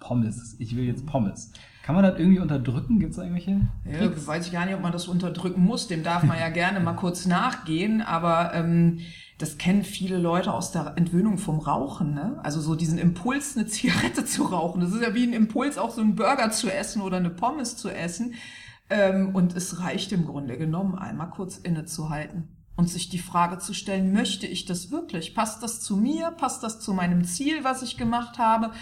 [0.00, 1.52] Pommes, ich will jetzt Pommes.
[1.84, 2.98] Kann man das irgendwie unterdrücken?
[2.98, 3.60] Gibt es irgendwelche?
[3.84, 5.86] Ja, weiß ich gar nicht, ob man das unterdrücken muss.
[5.86, 8.00] Dem darf man ja gerne mal kurz nachgehen.
[8.00, 9.00] Aber ähm,
[9.36, 12.14] das kennen viele Leute aus der Entwöhnung vom Rauchen.
[12.14, 12.40] Ne?
[12.42, 14.80] Also so diesen Impuls, eine Zigarette zu rauchen.
[14.80, 17.76] Das ist ja wie ein Impuls, auch so einen Burger zu essen oder eine Pommes
[17.76, 18.34] zu essen.
[18.88, 23.74] Ähm, und es reicht im Grunde genommen, einmal kurz innezuhalten und sich die Frage zu
[23.74, 25.34] stellen, möchte ich das wirklich?
[25.34, 26.30] Passt das zu mir?
[26.30, 28.72] Passt das zu meinem Ziel, was ich gemacht habe?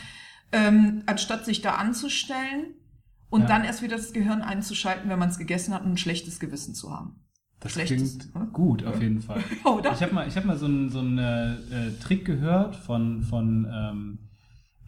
[0.53, 2.75] Ähm, anstatt sich da anzustellen
[3.31, 3.47] und ja.
[3.49, 6.75] dann erst wieder das Gehirn einzuschalten, wenn man es gegessen hat und ein schlechtes Gewissen
[6.75, 7.23] zu haben.
[7.61, 8.49] Das Schlechtes, klingt ne?
[8.53, 9.43] gut, auf jeden Fall.
[9.65, 9.93] Oder?
[9.93, 13.23] Ich habe mal, ich hab mal so einen so einen, äh, äh, Trick gehört von,
[13.23, 14.19] von ähm,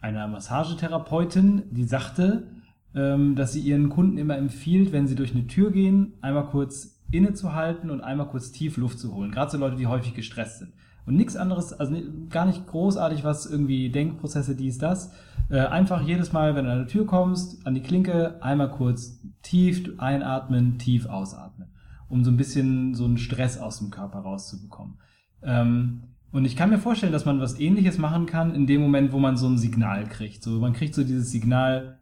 [0.01, 2.51] einer Massagetherapeutin, die sagte,
[2.93, 7.01] ähm, dass sie ihren Kunden immer empfiehlt, wenn sie durch eine Tür gehen, einmal kurz
[7.11, 9.31] innezuhalten und einmal kurz tief Luft zu holen.
[9.31, 10.73] Gerade so Leute, die häufig gestresst sind.
[11.05, 11.95] Und nichts anderes, also
[12.29, 15.11] gar nicht großartig was, irgendwie Denkprozesse, dies, das.
[15.49, 19.19] Äh, einfach jedes Mal, wenn du an die Tür kommst, an die Klinke, einmal kurz
[19.43, 21.69] tief einatmen, tief ausatmen.
[22.09, 24.97] Um so ein bisschen so einen Stress aus dem Körper rauszubekommen.
[25.43, 29.13] Ähm, und ich kann mir vorstellen, dass man was ähnliches machen kann in dem Moment,
[29.13, 30.43] wo man so ein Signal kriegt.
[30.43, 31.99] So, man kriegt so dieses Signal,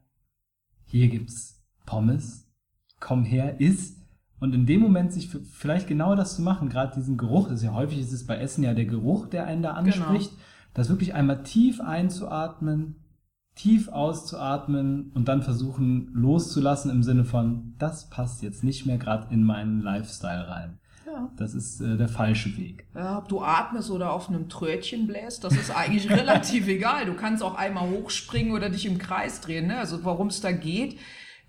[0.85, 2.49] hier gibt's Pommes,
[2.99, 4.02] komm her, iss.
[4.43, 7.63] Und in dem Moment sich vielleicht genau das zu machen, gerade diesen Geruch, das ist
[7.63, 9.79] ja häufig ist es bei Essen ja der Geruch, der einen da genau.
[9.79, 10.43] anspricht, genau.
[10.73, 12.97] das wirklich einmal tief einzuatmen,
[13.55, 19.33] tief auszuatmen und dann versuchen loszulassen im Sinne von, das passt jetzt nicht mehr gerade
[19.33, 20.77] in meinen Lifestyle rein.
[21.05, 21.31] Ja.
[21.37, 22.85] Das ist äh, der falsche Weg.
[22.95, 27.05] Ja, ob du atmest oder auf einem Trötchen bläst, das ist eigentlich relativ egal.
[27.05, 29.67] Du kannst auch einmal hochspringen oder dich im Kreis drehen.
[29.67, 29.77] Ne?
[29.77, 30.97] Also worum es da geht,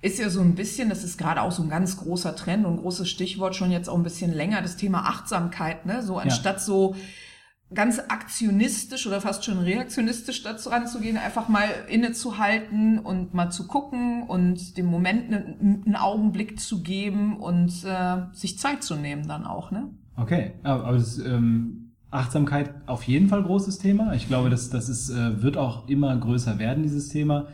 [0.03, 2.75] ist ja so ein bisschen, das ist gerade auch so ein ganz großer Trend und
[2.75, 6.03] ein großes Stichwort schon jetzt auch ein bisschen länger, das Thema Achtsamkeit, ne?
[6.03, 6.63] So anstatt ja.
[6.63, 6.95] so
[7.73, 14.25] ganz aktionistisch oder fast schon reaktionistisch dazu ranzugehen, einfach mal innezuhalten und mal zu gucken
[14.25, 19.47] und dem Moment einen, einen Augenblick zu geben und äh, sich Zeit zu nehmen dann
[19.47, 19.89] auch, ne?
[20.17, 24.15] Okay, aber das, ähm, Achtsamkeit auf jeden Fall großes Thema.
[24.15, 27.49] Ich glaube, das, das ist, äh, wird auch immer größer werden, dieses Thema.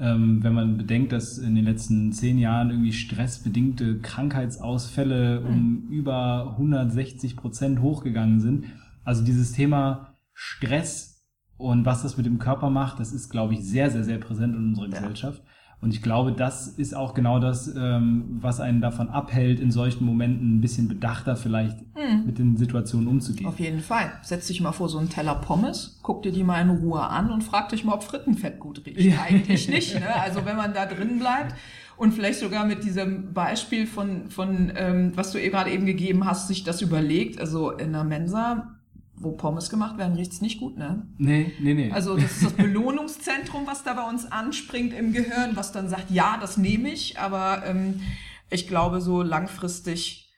[0.00, 5.88] Ähm, wenn man bedenkt, dass in den letzten zehn Jahren irgendwie stressbedingte Krankheitsausfälle um mhm.
[5.90, 8.64] über 160 Prozent hochgegangen sind.
[9.04, 11.26] Also dieses Thema Stress
[11.58, 14.56] und was das mit dem Körper macht, das ist, glaube ich, sehr, sehr, sehr präsent
[14.56, 15.00] in unserer ja.
[15.00, 15.42] Gesellschaft.
[15.82, 20.04] Und ich glaube, das ist auch genau das, ähm, was einen davon abhält, in solchen
[20.04, 22.26] Momenten ein bisschen bedachter vielleicht mhm.
[22.26, 23.46] mit den Situationen umzugehen.
[23.46, 24.12] Auf jeden Fall.
[24.22, 27.30] Setz dich mal vor so einen Teller Pommes, guck dir die mal in Ruhe an
[27.30, 29.00] und frag dich mal, ob Frittenfett gut riecht.
[29.00, 29.22] Ja.
[29.22, 29.94] Eigentlich nicht.
[29.94, 30.14] Ne?
[30.20, 31.54] Also wenn man da drin bleibt
[31.96, 36.48] und vielleicht sogar mit diesem Beispiel von, von ähm, was du gerade eben gegeben hast,
[36.48, 37.40] sich das überlegt.
[37.40, 38.79] Also in der Mensa,
[39.20, 41.06] wo Pommes gemacht werden, riecht's nicht gut, ne?
[41.18, 41.90] Nee, nee, nee.
[41.92, 46.10] Also das ist das Belohnungszentrum, was da bei uns anspringt im Gehirn, was dann sagt,
[46.10, 48.00] ja, das nehme ich, aber ähm,
[48.48, 50.30] ich glaube, so langfristig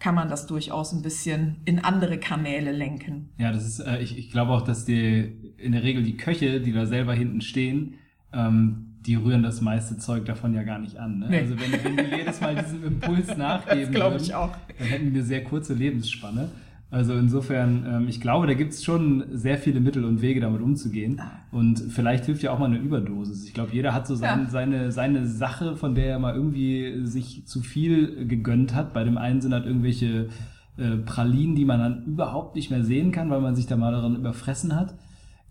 [0.00, 3.30] kann man das durchaus ein bisschen in andere Kanäle lenken.
[3.38, 6.60] Ja, das ist, äh, ich, ich glaube auch, dass die in der Regel die Köche,
[6.60, 7.94] die da selber hinten stehen,
[8.32, 11.20] ähm, die rühren das meiste Zeug davon ja gar nicht an.
[11.20, 11.26] Ne?
[11.30, 11.38] Nee.
[11.38, 14.56] Also wenn, wenn die jedes Mal diesem Impuls nachgeben glaub würden, ich auch.
[14.78, 16.50] dann hätten wir eine sehr kurze Lebensspanne.
[16.94, 20.60] Also insofern, ähm, ich glaube, da gibt es schon sehr viele Mittel und Wege, damit
[20.62, 21.20] umzugehen.
[21.50, 23.44] Und vielleicht hilft ja auch mal eine Überdosis.
[23.44, 24.48] Ich glaube, jeder hat so sein, Ja.
[24.50, 28.94] seine, seine Sache, von der er mal irgendwie sich zu viel gegönnt hat.
[28.94, 30.28] Bei dem einen sind halt irgendwelche
[30.76, 33.90] äh, Pralinen, die man dann überhaupt nicht mehr sehen kann, weil man sich da mal
[33.90, 34.94] daran überfressen hat.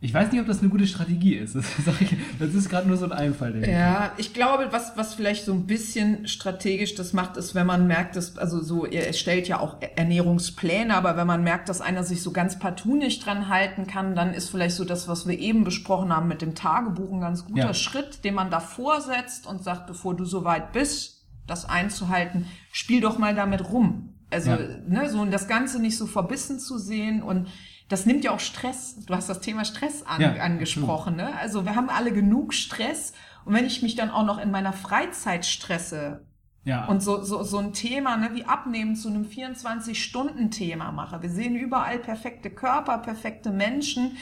[0.03, 1.55] Ich weiß nicht, ob das eine gute Strategie ist.
[1.55, 3.53] Das, ist gerade nur so ein Einfall.
[3.53, 7.65] Der Ja, ich glaube, was, was vielleicht so ein bisschen strategisch das macht, ist, wenn
[7.65, 11.79] man merkt, dass, also so, ihr erstellt ja auch Ernährungspläne, aber wenn man merkt, dass
[11.79, 15.25] einer sich so ganz partout nicht dran halten kann, dann ist vielleicht so das, was
[15.25, 17.73] wir eben besprochen haben mit dem Tagebuch, ein ganz guter Ja.
[17.73, 22.99] Schritt, den man davor setzt und sagt, bevor du so weit bist, das einzuhalten, spiel
[22.99, 24.15] doch mal damit rum.
[24.29, 24.57] Also, Ja.
[24.85, 27.47] ne, so und das Ganze nicht so verbissen zu sehen und
[27.93, 28.95] das nimmt ja auch Stress.
[29.05, 31.15] Du hast das Thema Stress an, Ja, angesprochen.
[31.15, 31.35] Ne?
[31.37, 33.13] Also wir haben alle genug Stress.
[33.45, 36.25] Und wenn ich mich dann auch noch in meiner Freizeit stresse
[36.63, 36.85] ja.
[36.85, 41.55] und so, so, so ein Thema ne, wie Abnehmen zu einem 24-Stunden-Thema mache, wir sehen
[41.55, 44.17] überall perfekte Körper, perfekte Menschen,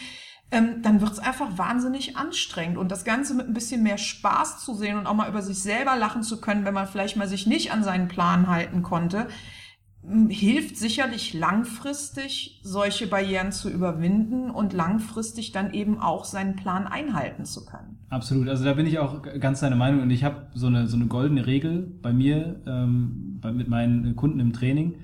[0.51, 2.77] ähm, dann wird's einfach wahnsinnig anstrengend.
[2.77, 5.63] Und das Ganze mit ein bisschen mehr Spaß zu sehen und auch mal über sich
[5.63, 9.27] selber lachen zu können, wenn man vielleicht mal sich nicht an seinen Plan halten konnte,
[10.29, 17.45] hilft sicherlich langfristig, solche Barrieren zu überwinden und langfristig dann eben auch seinen Plan einhalten
[17.45, 17.99] zu können.
[18.09, 20.97] Absolut, also da bin ich auch ganz deiner Meinung und ich habe so eine, so
[20.97, 24.95] eine goldene Regel bei mir, ähm, bei, mit meinen Kunden im Training.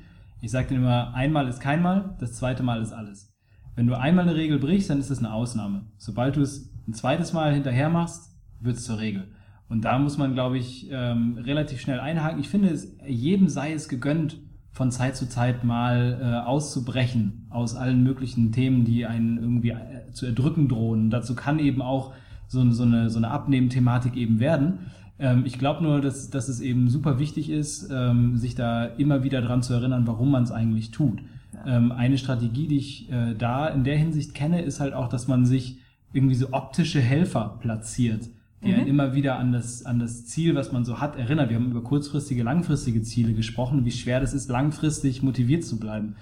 [0.42, 3.34] Ich sage denen immer, einmal ist kein Mal, das zweite Mal ist alles.
[3.76, 5.86] Wenn du einmal eine Regel brichst, dann ist das eine Ausnahme.
[5.98, 9.28] Sobald du es ein zweites Mal hinterher machst, wird es zur Regel.
[9.70, 12.40] Und da muss man, glaube ich, ähm, relativ schnell einhaken.
[12.40, 14.40] Ich finde, es, jedem sei es gegönnt,
[14.78, 20.12] von Zeit zu Zeit mal äh, auszubrechen aus allen möglichen Themen, die einen irgendwie äh,
[20.14, 21.10] zu erdrücken drohen.
[21.10, 22.14] Dazu kann eben auch
[22.48, 24.92] so, so eine, so eine Abnehmen-Thematik eben werden.
[25.18, 29.24] Ähm, ich glaube nur, dass, dass es eben super wichtig ist, ähm, sich da immer
[29.24, 31.24] wieder dran zu erinnern, warum man es eigentlich tut.
[31.66, 35.28] Ähm, eine Strategie, die ich äh, da in der Hinsicht kenne, ist halt auch, dass
[35.28, 35.80] man sich
[36.14, 38.30] irgendwie so optische Helfer platziert,
[38.68, 41.50] die einen immer wieder an das, an das Ziel, was man so hat, erinnert.
[41.50, 46.16] Wir haben über kurzfristige, langfristige Ziele gesprochen, wie schwer das ist, langfristig motiviert zu bleiben.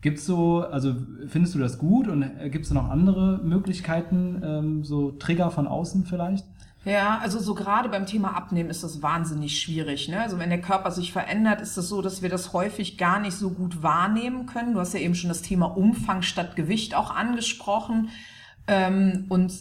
[0.00, 0.96] Gibt's so, also
[1.28, 6.04] findest du das gut und gibt es noch andere Möglichkeiten, ähm, so Trigger von außen
[6.04, 6.44] vielleicht?
[6.84, 10.08] Ja, also so gerade beim Thema Abnehmen ist das wahnsinnig schwierig.
[10.08, 10.20] Ne?
[10.20, 13.36] Also wenn der Körper sich verändert, ist es so, dass wir das häufig gar nicht
[13.36, 14.74] so gut wahrnehmen können.
[14.74, 18.08] Du hast ja eben schon das Thema Umfang statt Gewicht auch angesprochen.
[18.66, 19.52] Ähm, und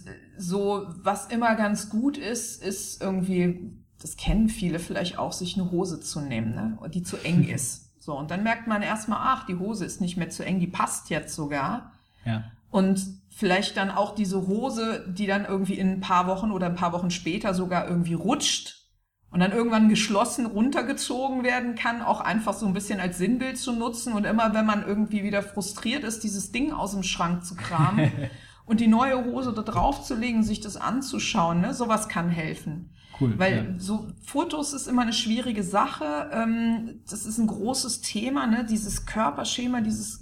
[0.42, 5.72] so, was immer ganz gut ist, ist irgendwie, das kennen viele vielleicht auch, sich eine
[5.72, 6.78] Hose zu nehmen, ne?
[6.90, 7.90] die zu eng ist.
[8.00, 10.68] So, und dann merkt man erstmal, ach, die Hose ist nicht mehr zu eng, die
[10.68, 11.92] passt jetzt sogar.
[12.26, 12.44] Ja.
[12.72, 16.76] Und vielleicht dann auch diese Hose, die dann irgendwie in ein paar Wochen oder ein
[16.76, 18.88] paar Wochen später sogar irgendwie rutscht
[19.30, 23.72] und dann irgendwann geschlossen runtergezogen werden kann, auch einfach so ein bisschen als Sinnbild zu
[23.72, 27.56] nutzen und immer, wenn man irgendwie wieder frustriert ist, dieses Ding aus dem Schrank zu
[27.56, 28.12] kramen
[28.65, 31.74] und die neue Hose da drauf zu legen, sich das anzuschauen, ne?
[31.74, 32.93] sowas kann helfen.
[33.19, 33.38] Cool.
[33.38, 33.80] Weil ja.
[33.80, 36.30] so Fotos ist immer eine schwierige Sache.
[36.32, 38.65] Ähm, das ist ein großes Thema, ne?
[38.65, 40.21] Dieses Körperschema, dieses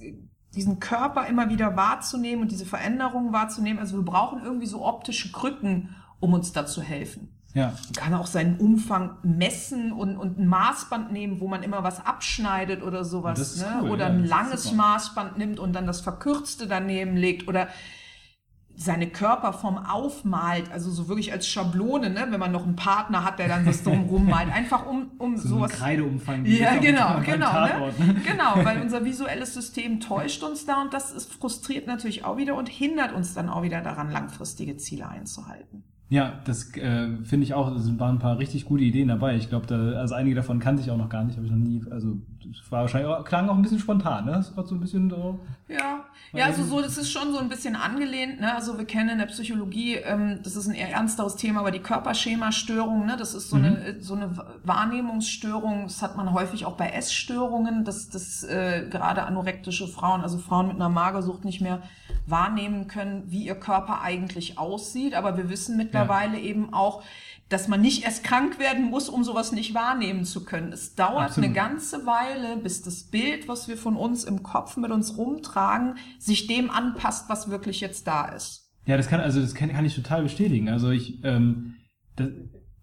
[0.56, 3.80] diesen Körper immer wieder wahrzunehmen und diese Veränderungen wahrzunehmen.
[3.80, 7.30] Also wir brauchen irgendwie so optische Krücken, um uns da zu helfen.
[7.54, 7.68] ja.
[7.68, 12.06] Man kann auch seinen Umfang messen und, und ein Maßband nehmen, wo man immer was
[12.06, 13.58] abschneidet oder sowas.
[13.58, 13.80] Ne?
[13.82, 14.72] cool, oder ja, ein langes.
[14.72, 17.68] Maßband nimmt und dann das verkürzte daneben legt oder
[18.80, 22.28] seine Körperform aufmalt, also so wirklich als Schablone, ne?
[22.30, 25.50] wenn man noch einen Partner hat, der dann das drum rummalt, einfach um, um So
[25.50, 26.46] sowas Kreideumfang.
[26.46, 27.52] ja, genau, genau.
[27.52, 28.16] Tatort, Ne?
[28.26, 32.56] Genau, weil unser visuelles System täuscht uns da und das ist frustriert natürlich auch wieder
[32.56, 35.84] und hindert uns dann auch wieder daran, langfristige Ziele einzuhalten.
[36.08, 37.76] Ja, das äh, finde ich auch.
[37.76, 39.36] Es waren ein paar richtig gute Ideen dabei.
[39.36, 41.60] Ich glaube, da, also einige davon kannte ich auch noch gar nicht, habe ich noch
[41.60, 41.84] nie.
[41.92, 42.18] Also
[42.50, 44.38] es war wahrscheinlich auch, klang auch ein bisschen spontan, ne?
[44.38, 45.40] Es war so ein bisschen so.
[45.68, 45.99] Ja,
[46.34, 48.40] ja, also so, das ist schon so ein bisschen angelehnt.
[48.40, 48.54] Ne?
[48.54, 51.80] Also wir kennen in der Psychologie, ähm, das ist ein eher ernsteres Thema, aber die
[51.80, 53.18] Körperschemastörung, ne?
[53.18, 55.84] das ist so eine so eine Wahrnehmungsstörung.
[55.84, 60.68] Das hat man häufig auch bei Essstörungen, dass dass äh, gerade anorektische Frauen, also Frauen
[60.68, 61.82] mit einer Magersucht, nicht mehr
[62.28, 65.16] wahrnehmen können, wie ihr Körper eigentlich aussieht.
[65.16, 67.04] Aber wir wissen mittlerweile eben auch,
[67.50, 70.72] dass man nicht erst krank werden muss, um sowas nicht wahrnehmen zu können.
[70.72, 71.46] Es dauert Absolut.
[71.46, 75.96] eine ganze Weile, bis das Bild, was wir von uns im Kopf mit uns rumtragen,
[76.20, 78.72] sich dem anpasst, was wirklich jetzt da ist.
[78.86, 80.70] Ja, das kann, also das kann, kann ich total bestätigen.
[80.70, 81.76] Also ich, ähm,
[82.16, 82.30] das,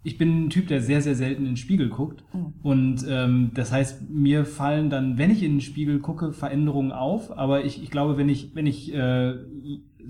[0.02, 2.24] ich bin ein Typ, der sehr, sehr selten in den Spiegel guckt.
[2.32, 2.54] Mhm.
[2.62, 7.36] Und ähm, das heißt, mir fallen dann, wenn ich in den Spiegel gucke, Veränderungen auf.
[7.36, 9.34] Aber ich, ich glaube, wenn ich, wenn ich äh,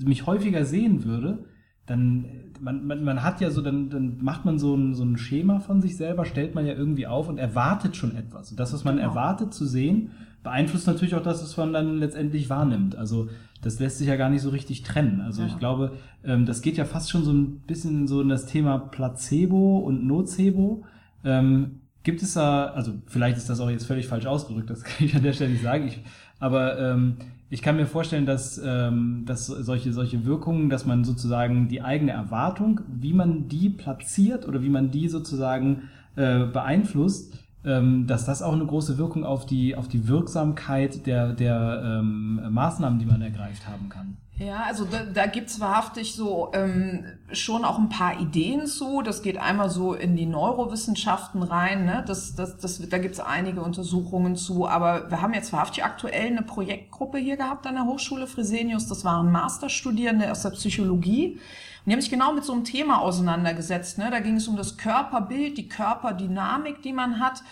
[0.04, 1.46] mich häufiger sehen würde,
[1.86, 5.16] dann man, man, man hat ja so, dann, dann macht man so ein, so ein
[5.18, 8.50] Schema von sich selber, stellt man ja irgendwie auf und erwartet schon etwas.
[8.50, 9.08] Und das, was man genau.
[9.08, 10.10] erwartet zu sehen,
[10.42, 12.96] beeinflusst natürlich auch das, was man dann letztendlich wahrnimmt.
[12.96, 13.28] Also
[13.62, 15.20] das lässt sich ja gar nicht so richtig trennen.
[15.20, 15.48] Also ja.
[15.48, 15.92] ich glaube,
[16.24, 20.06] ähm, das geht ja fast schon so ein bisschen so in das Thema Placebo und
[20.06, 20.84] Nocebo.
[21.24, 25.06] Ähm, gibt es da, also vielleicht ist das auch jetzt völlig falsch ausgedrückt, das kann
[25.06, 26.00] ich an der Stelle nicht sagen, ich,
[26.38, 27.16] aber ähm,
[27.48, 32.12] ich kann mir vorstellen, dass, ähm, dass solche, solche Wirkungen, dass man sozusagen die eigene
[32.12, 38.42] Erwartung, wie man die platziert oder wie man die sozusagen äh, beeinflusst, ähm, dass das
[38.42, 43.22] auch eine große Wirkung auf die, auf die Wirksamkeit der, der ähm, Maßnahmen, die man
[43.22, 44.16] ergreift haben kann.
[44.38, 49.00] Ja, also da, da gibt's wahrhaftig so ähm, schon auch ein paar Ideen zu.
[49.00, 51.86] Das geht einmal so in die Neurowissenschaften rein.
[51.86, 52.04] Ne?
[52.06, 54.68] Das, das, das, da gibt's einige Untersuchungen zu.
[54.68, 58.86] Aber wir haben jetzt wahrhaftig aktuell eine Projektgruppe hier gehabt an der Hochschule Fresenius.
[58.88, 61.32] Das waren Masterstudierende aus der Psychologie.
[61.32, 61.40] Und
[61.86, 63.96] die haben sich genau mit so einem Thema auseinandergesetzt.
[63.96, 64.10] Ne?
[64.10, 67.42] Da ging es um das Körperbild, die Körperdynamik, die man hat.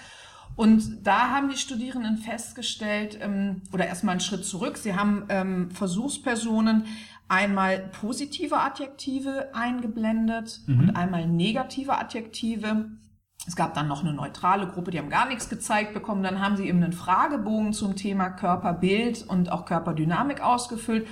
[0.57, 5.71] Und da haben die Studierenden festgestellt, ähm, oder erstmal einen Schritt zurück, sie haben ähm,
[5.71, 6.85] Versuchspersonen
[7.29, 10.81] einmal positive Adjektive eingeblendet mhm.
[10.81, 12.91] und einmal negative Adjektive.
[13.47, 16.23] Es gab dann noch eine neutrale Gruppe, die haben gar nichts gezeigt bekommen.
[16.23, 21.07] Dann haben sie eben einen Fragebogen zum Thema Körperbild und auch Körperdynamik ausgefüllt.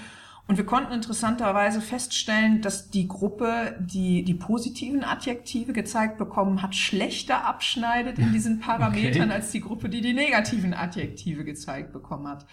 [0.49, 6.75] Und wir konnten interessanterweise feststellen, dass die Gruppe, die die positiven Adjektive gezeigt bekommen hat,
[6.75, 9.33] schlechter abschneidet in diesen Parametern okay.
[9.33, 12.45] als die Gruppe, die die negativen Adjektive gezeigt bekommen hat.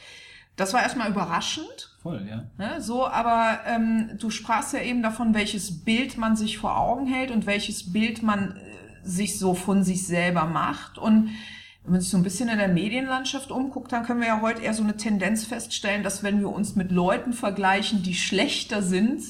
[0.55, 1.95] Das war erstmal überraschend.
[2.03, 2.43] Voll, ja.
[2.57, 7.07] Ne, so, aber ähm, du sprachst ja eben davon, welches Bild man sich vor Augen
[7.07, 10.97] hält und welches Bild man äh, sich so von sich selber macht.
[10.97, 11.29] Und
[11.83, 14.61] wenn man sich so ein bisschen in der Medienlandschaft umguckt, dann können wir ja heute
[14.61, 19.23] eher so eine Tendenz feststellen, dass wenn wir uns mit Leuten vergleichen, die schlechter sind,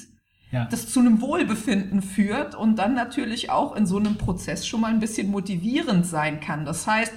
[0.51, 0.65] ja.
[0.65, 4.91] das zu einem Wohlbefinden führt und dann natürlich auch in so einem Prozess schon mal
[4.91, 6.65] ein bisschen motivierend sein kann.
[6.65, 7.13] Das heißt,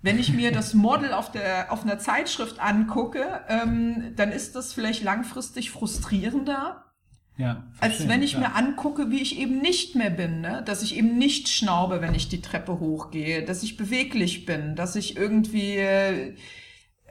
[0.00, 4.72] wenn ich mir das Model auf, der, auf einer Zeitschrift angucke, ähm, dann ist das
[4.72, 6.84] vielleicht langfristig frustrierender,
[7.36, 8.40] ja, als wenn ich ja.
[8.40, 10.62] mir angucke, wie ich eben nicht mehr bin, ne?
[10.66, 14.96] dass ich eben nicht schnaube, wenn ich die Treppe hochgehe, dass ich beweglich bin, dass
[14.96, 16.36] ich irgendwie äh,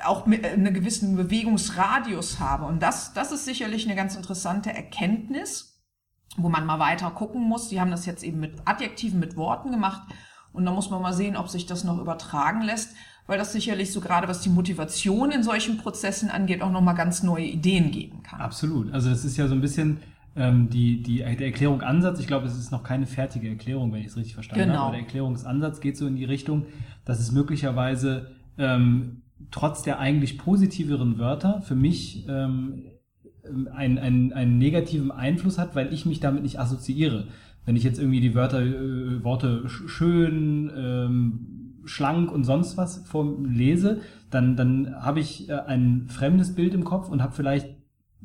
[0.04, 2.66] auch mit, äh, einen gewissen Bewegungsradius habe.
[2.66, 5.82] Und das, das ist sicherlich eine ganz interessante Erkenntnis,
[6.38, 7.70] wo man mal weiter gucken muss.
[7.70, 10.04] Die haben das jetzt eben mit Adjektiven, mit Worten gemacht.
[10.54, 12.96] Und da muss man mal sehen, ob sich das noch übertragen lässt,
[13.28, 17.24] weil das sicherlich so gerade was die Motivation in solchen Prozessen angeht, auch nochmal ganz
[17.24, 18.42] neue Ideen geben kann.
[18.42, 18.92] Absolut.
[18.94, 20.00] Also das ist ja so ein bisschen
[20.36, 24.08] ähm, die, die, der Erklärungsansatz, ich glaube, es ist noch keine fertige Erklärung, wenn ich
[24.08, 24.76] es richtig verstanden genau.
[24.76, 26.66] habe, aber der Erklärungsansatz geht so in die Richtung,
[27.06, 32.84] dass es möglicherweise ähm, trotz der eigentlich positiveren Wörter für mich ähm,
[33.74, 37.28] einen, einen, einen negativen Einfluss hat, weil ich mich damit nicht assoziiere.
[37.66, 41.48] Wenn ich jetzt irgendwie die Wörter, äh, Worte schön, ähm,
[41.86, 43.04] schlank und sonst was
[43.44, 47.70] lese, dann, dann habe ich äh, ein fremdes Bild im Kopf und habe vielleicht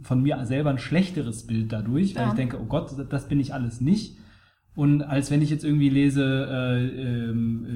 [0.03, 2.29] von mir selber ein schlechteres Bild dadurch, weil ja.
[2.29, 4.19] ich denke, oh Gott, das bin ich alles nicht.
[4.75, 7.33] Und als wenn ich jetzt irgendwie lese, äh, äh,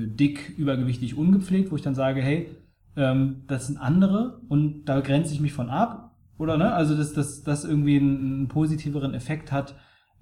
[0.07, 2.49] dick, übergewichtig, ungepflegt, wo ich dann sage, hey,
[2.97, 6.15] ähm, das sind andere und da grenze ich mich von ab.
[6.37, 6.73] Oder ne?
[6.73, 9.75] Also dass das, das irgendwie einen, einen positiveren Effekt hat.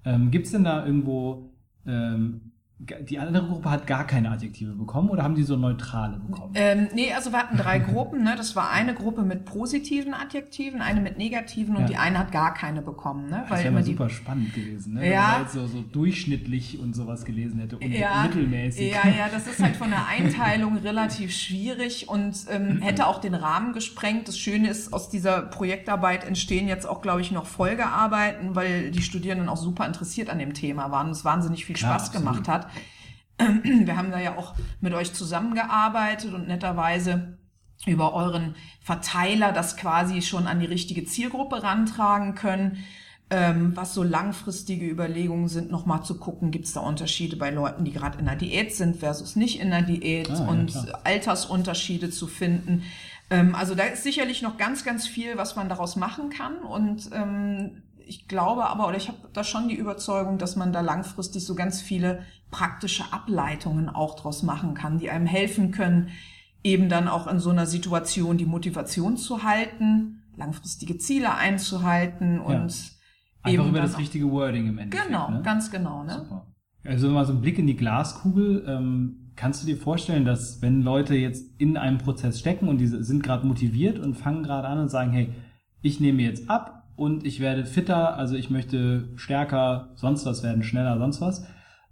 [0.05, 1.51] Ähm, Gibt es denn da irgendwo
[1.85, 6.53] ähm, die andere Gruppe hat gar keine Adjektive bekommen oder haben die so neutrale bekommen?
[6.55, 8.23] Ähm, nee, also wir hatten drei Gruppen.
[8.23, 8.35] Ne?
[8.37, 11.87] Das war eine Gruppe mit positiven Adjektiven, eine mit negativen und ja.
[11.87, 13.29] die eine hat gar keine bekommen.
[13.29, 13.43] Ne?
[13.43, 15.11] Weil das wäre immer super spannend gewesen, ne?
[15.11, 15.11] ja.
[15.11, 18.93] wenn man jetzt so, so durchschnittlich und sowas gelesen hätte und ja, mittelmäßig.
[18.93, 23.35] Ja, ja, das ist halt von der Einteilung relativ schwierig und ähm, hätte auch den
[23.35, 24.29] Rahmen gesprengt.
[24.29, 29.01] Das Schöne ist, aus dieser Projektarbeit entstehen jetzt auch, glaube ich, noch Folgearbeiten, weil die
[29.01, 32.47] Studierenden auch super interessiert an dem Thema waren und es wahnsinnig viel Spaß ja, gemacht
[32.47, 32.68] hat.
[33.37, 37.37] Wir haben da ja auch mit euch zusammengearbeitet und netterweise
[37.85, 42.83] über euren Verteiler das quasi schon an die richtige Zielgruppe rantragen können.
[43.31, 47.85] Ähm, was so langfristige Überlegungen sind, nochmal zu gucken, gibt es da Unterschiede bei Leuten,
[47.85, 52.09] die gerade in der Diät sind versus nicht in der Diät ah, und ja, Altersunterschiede
[52.09, 52.81] zu finden.
[53.29, 57.11] Ähm, also da ist sicherlich noch ganz, ganz viel, was man daraus machen kann und
[57.13, 61.45] ähm, ich glaube aber, oder ich habe da schon die Überzeugung, dass man da langfristig
[61.45, 66.09] so ganz viele praktische Ableitungen auch draus machen kann, die einem helfen können,
[66.63, 72.71] eben dann auch in so einer Situation die Motivation zu halten, langfristige Ziele einzuhalten und
[72.71, 72.95] ja.
[73.41, 75.07] Einfach über das richtige Wording im Endeffekt.
[75.07, 75.41] Genau, ne?
[75.43, 76.03] ganz genau.
[76.03, 76.11] Ne?
[76.11, 76.45] Super.
[76.83, 78.65] Also mal so ein Blick in die Glaskugel.
[78.67, 82.87] Ähm, kannst du dir vorstellen, dass wenn Leute jetzt in einem Prozess stecken und die
[82.87, 85.33] sind gerade motiviert und fangen gerade an und sagen, hey,
[85.81, 90.63] ich nehme jetzt ab und ich werde fitter, also ich möchte stärker, sonst was werden,
[90.63, 91.45] schneller, sonst was.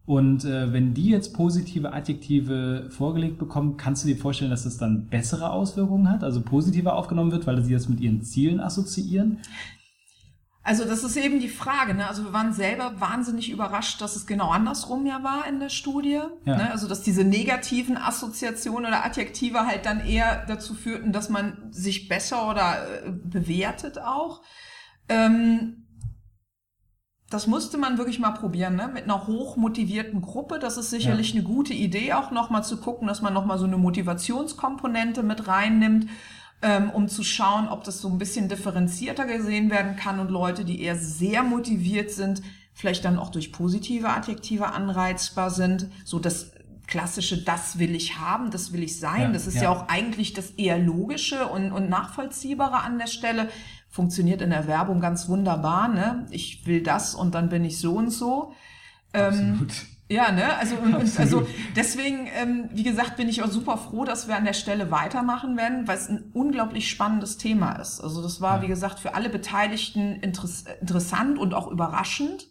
[0.05, 4.77] Und äh, wenn die jetzt positive Adjektive vorgelegt bekommen, kannst du dir vorstellen, dass das
[4.77, 9.39] dann bessere Auswirkungen hat, also positiver aufgenommen wird, weil sie das mit ihren Zielen assoziieren?
[10.61, 11.93] Also das ist eben die Frage.
[11.93, 12.05] Ne?
[12.05, 16.19] Also wir waren selber wahnsinnig überrascht, dass es genau andersrum ja war in der Studie.
[16.43, 16.57] Ja.
[16.57, 16.71] Ne?
[16.71, 22.09] Also dass diese negativen Assoziationen oder Adjektive halt dann eher dazu führten, dass man sich
[22.09, 24.41] besser oder äh, bewertet auch.
[25.09, 25.87] Ähm,
[27.29, 28.89] das musste man wirklich mal probieren, ne?
[28.93, 30.59] mit einer hochmotivierten Gruppe.
[30.59, 31.35] Das ist sicherlich ja.
[31.35, 36.07] eine gute Idee, auch nochmal zu gucken, dass man nochmal so eine Motivationskomponente mit reinnimmt,
[36.61, 40.63] ähm, um zu schauen, ob das so ein bisschen differenzierter gesehen werden kann und Leute,
[40.63, 42.41] die eher sehr motiviert sind,
[42.73, 45.89] vielleicht dann auch durch positive Adjektive anreizbar sind.
[46.05, 46.51] So das
[46.87, 49.21] klassische, das will ich haben, das will ich sein.
[49.21, 49.63] Ja, das ist ja.
[49.63, 53.49] ja auch eigentlich das eher logische und, und nachvollziehbare an der Stelle
[53.97, 55.87] funktioniert in der Werbung ganz wunderbar.
[55.87, 56.27] Ne?
[56.29, 58.53] Ich will das und dann bin ich so und so.
[59.11, 59.67] Ähm,
[60.07, 60.55] ja, ne?
[60.55, 60.75] Also,
[61.17, 64.91] also deswegen, ähm, wie gesagt, bin ich auch super froh, dass wir an der Stelle
[64.91, 67.99] weitermachen werden, weil es ein unglaublich spannendes Thema ist.
[67.99, 68.61] Also das war, ja.
[68.61, 72.47] wie gesagt, für alle Beteiligten interess interessant und auch überraschend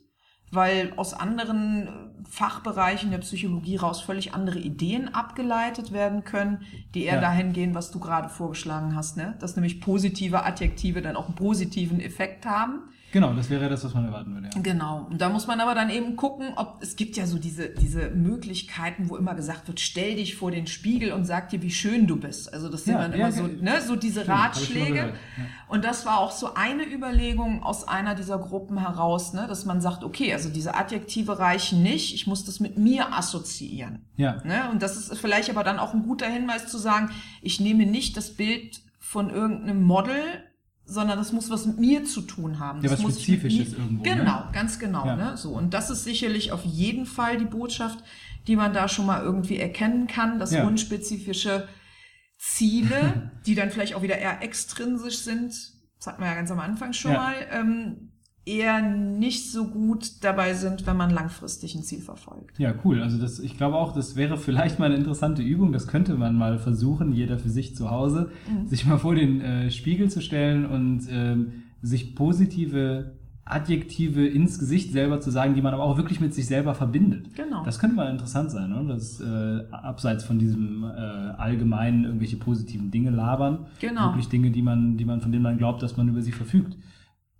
[0.50, 1.90] weil aus anderen äh,
[2.28, 6.62] Fachbereichen der Psychologie raus völlig andere Ideen abgeleitet werden können,
[6.94, 7.20] die eher ja.
[7.20, 9.36] dahin gehen, was du gerade vorgeschlagen hast, ne?
[9.40, 12.80] Dass nämlich positive Adjektive dann auch einen positiven Effekt haben.
[13.12, 14.50] Genau, das wäre das, was man erwarten würde.
[14.54, 14.60] Ja.
[14.60, 15.06] Genau.
[15.08, 18.10] Und da muss man aber dann eben gucken, ob es gibt ja so diese, diese
[18.10, 22.06] Möglichkeiten, wo immer gesagt wird, stell dich vor den Spiegel und sag dir, wie schön
[22.06, 22.52] du bist.
[22.52, 25.14] Also das sind ja, dann ja, immer so, ne, so diese stimmt, Ratschläge.
[25.68, 29.80] Und das war auch so eine Überlegung aus einer dieser Gruppen heraus, ne, dass man
[29.80, 34.04] sagt, okay, also diese Adjektive reichen nicht, ich muss das mit mir assoziieren.
[34.16, 34.42] Ja.
[34.44, 34.68] Ne?
[34.70, 38.16] Und das ist vielleicht aber dann auch ein guter Hinweis zu sagen, ich nehme nicht
[38.16, 40.20] das Bild von irgendeinem Model,
[40.86, 42.80] sondern das muss was mit mir zu tun haben.
[42.82, 44.04] Ja, das was Spezifisches irgendwo.
[44.04, 44.16] Ne?
[44.16, 44.48] Genau, ne?
[44.52, 45.04] ganz genau.
[45.04, 45.16] Ja.
[45.16, 45.36] Ne?
[45.36, 48.02] So, und das ist sicherlich auf jeden Fall die Botschaft,
[48.46, 50.64] die man da schon mal irgendwie erkennen kann, dass ja.
[50.64, 51.68] unspezifische
[52.38, 55.52] Ziele, die dann vielleicht auch wieder eher extrinsisch sind,
[55.98, 57.18] das hatten wir ja ganz am Anfang schon ja.
[57.18, 58.12] mal, ähm,
[58.46, 62.58] eher nicht so gut dabei sind, wenn man langfristig ein Ziel verfolgt.
[62.58, 63.02] Ja, cool.
[63.02, 65.72] Also das, ich glaube auch, das wäre vielleicht mal eine interessante Übung.
[65.72, 68.68] Das könnte man mal versuchen, jeder für sich zu Hause, mhm.
[68.68, 73.16] sich mal vor den äh, Spiegel zu stellen und ähm, sich positive
[73.48, 77.32] Adjektive ins Gesicht selber zu sagen, die man aber auch wirklich mit sich selber verbindet.
[77.36, 77.64] Genau.
[77.64, 78.84] Das könnte mal interessant sein, ne?
[78.88, 84.06] Das äh, abseits von diesem äh, allgemeinen irgendwelche positiven Dinge labern, genau.
[84.06, 86.76] wirklich Dinge, die man, die man von denen man glaubt, dass man über sie verfügt.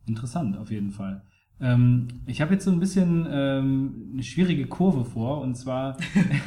[0.07, 1.23] Interessant, auf jeden Fall.
[1.59, 5.97] Ähm, ich habe jetzt so ein bisschen ähm, eine schwierige Kurve vor und zwar.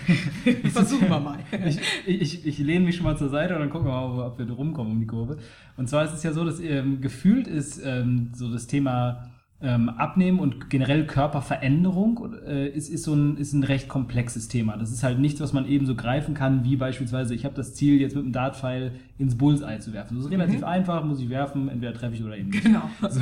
[0.71, 1.39] Versuchen wir mal.
[1.65, 4.37] ich, ich, ich lehne mich schon mal zur Seite und dann gucken wir mal, ob
[4.37, 5.37] wir da rumkommen um die Kurve.
[5.77, 9.28] Und zwar ist es ja so, dass ähm, gefühlt ist ähm, so das Thema
[9.61, 14.77] ähm, Abnehmen und generell Körperveränderung äh, ist, ist so ein, ist ein recht komplexes Thema.
[14.77, 17.73] Das ist halt nichts, was man eben so greifen kann, wie beispielsweise, ich habe das
[17.73, 20.15] Ziel, jetzt mit dem Dartpfeil ins Bullseye zu werfen.
[20.15, 20.63] Das ist relativ mhm.
[20.63, 22.63] einfach, muss ich werfen, entweder treffe ich oder eben nicht.
[22.63, 22.83] Genau.
[23.09, 23.21] So.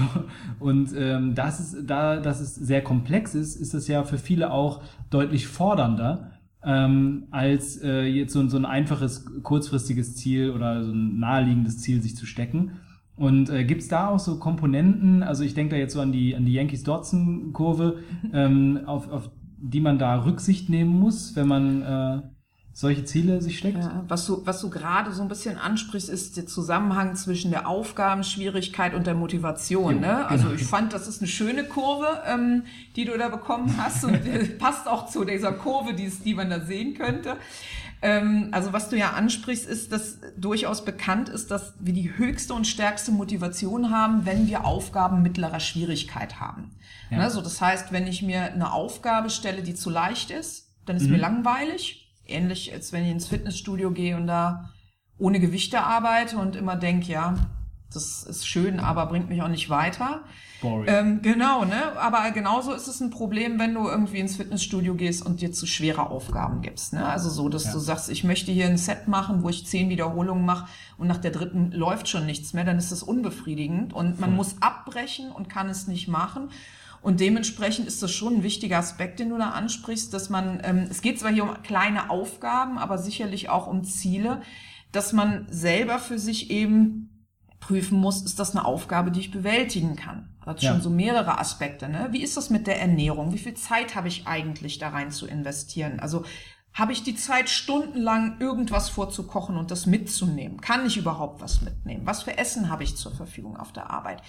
[0.60, 4.52] Und ähm, das ist, da das ist sehr komplex ist, ist das ja für viele
[4.52, 6.32] auch deutlich fordernder.
[6.64, 12.02] Ähm, als äh, jetzt so, so ein einfaches, kurzfristiges Ziel oder so ein naheliegendes Ziel
[12.02, 12.74] sich zu stecken.
[13.18, 16.12] Und äh, gibt es da auch so Komponenten, also ich denke da jetzt so an
[16.12, 18.00] die, an die Yankees-Dotson-Kurve,
[18.32, 22.22] ähm, auf, auf die man da Rücksicht nehmen muss, wenn man äh,
[22.78, 23.80] solche Ziele sich steckt?
[23.80, 27.68] Ja, was du, was du gerade so ein bisschen ansprichst, ist der Zusammenhang zwischen der
[27.68, 29.96] Aufgabenschwierigkeit und der Motivation.
[29.96, 30.28] Jo, ne?
[30.28, 30.60] Also genau.
[30.60, 32.66] ich fand, das ist eine schöne Kurve, ähm,
[32.96, 34.20] die du da bekommen hast und
[34.60, 37.38] passt auch zu dieser Kurve, die, die man da sehen könnte.
[38.02, 42.54] Ähm, also was du ja ansprichst, ist, dass durchaus bekannt ist, dass wir die höchste
[42.54, 46.76] und stärkste Motivation haben, wenn wir Aufgaben mittlerer Schwierigkeit haben.
[47.10, 47.18] Ja.
[47.18, 47.30] Ne?
[47.30, 51.06] So, das heißt, wenn ich mir eine Aufgabe stelle, die zu leicht ist, dann ist
[51.06, 51.14] mhm.
[51.14, 52.04] mir langweilig.
[52.26, 54.74] Ähnlich als wenn ich ins Fitnessstudio gehe und da
[55.18, 57.36] ohne Gewichte arbeite und immer denke, ja,
[57.94, 60.22] Das ist schön, aber bringt mich auch nicht weiter.
[60.62, 60.86] Boring.
[60.88, 61.98] Ähm, genau, ne?
[62.00, 65.66] Aber genauso ist es ein Problem, wenn du irgendwie ins Fitnessstudio gehst und dir zu
[65.68, 66.94] schwere Aufgaben gibst.
[66.94, 67.06] Ne?
[67.06, 67.74] Also so, dass Ja.
[67.74, 70.68] du sagst, ich möchte hier ein Set machen, wo ich zehn Wiederholungen mache
[70.98, 74.36] und nach der dritten läuft schon nichts mehr, dann ist das unbefriedigend und man Voll.
[74.38, 76.50] muss abbrechen und kann es nicht machen.
[77.04, 80.88] Und dementsprechend ist das schon ein wichtiger Aspekt, den du da ansprichst, dass man, ähm,
[80.90, 84.42] es geht zwar hier um kleine Aufgaben, aber sicherlich auch um Ziele,
[84.92, 87.10] dass man selber für sich eben
[87.60, 90.30] prüfen muss, ist das eine Aufgabe, die ich bewältigen kann.
[90.40, 90.72] Das hat Ja.
[90.72, 91.90] schon so mehrere Aspekte.
[91.90, 92.08] Ne?
[92.12, 93.34] Wie ist das mit der Ernährung?
[93.34, 96.00] Wie viel Zeit habe ich eigentlich da rein zu investieren?
[96.00, 96.24] Also
[96.74, 100.62] habe ich die Zeit, stundenlang irgendwas vorzukochen und das mitzunehmen?
[100.62, 102.06] Kann ich überhaupt was mitnehmen?
[102.06, 104.22] Was für Essen habe ich zur Verfügung auf der Arbeit?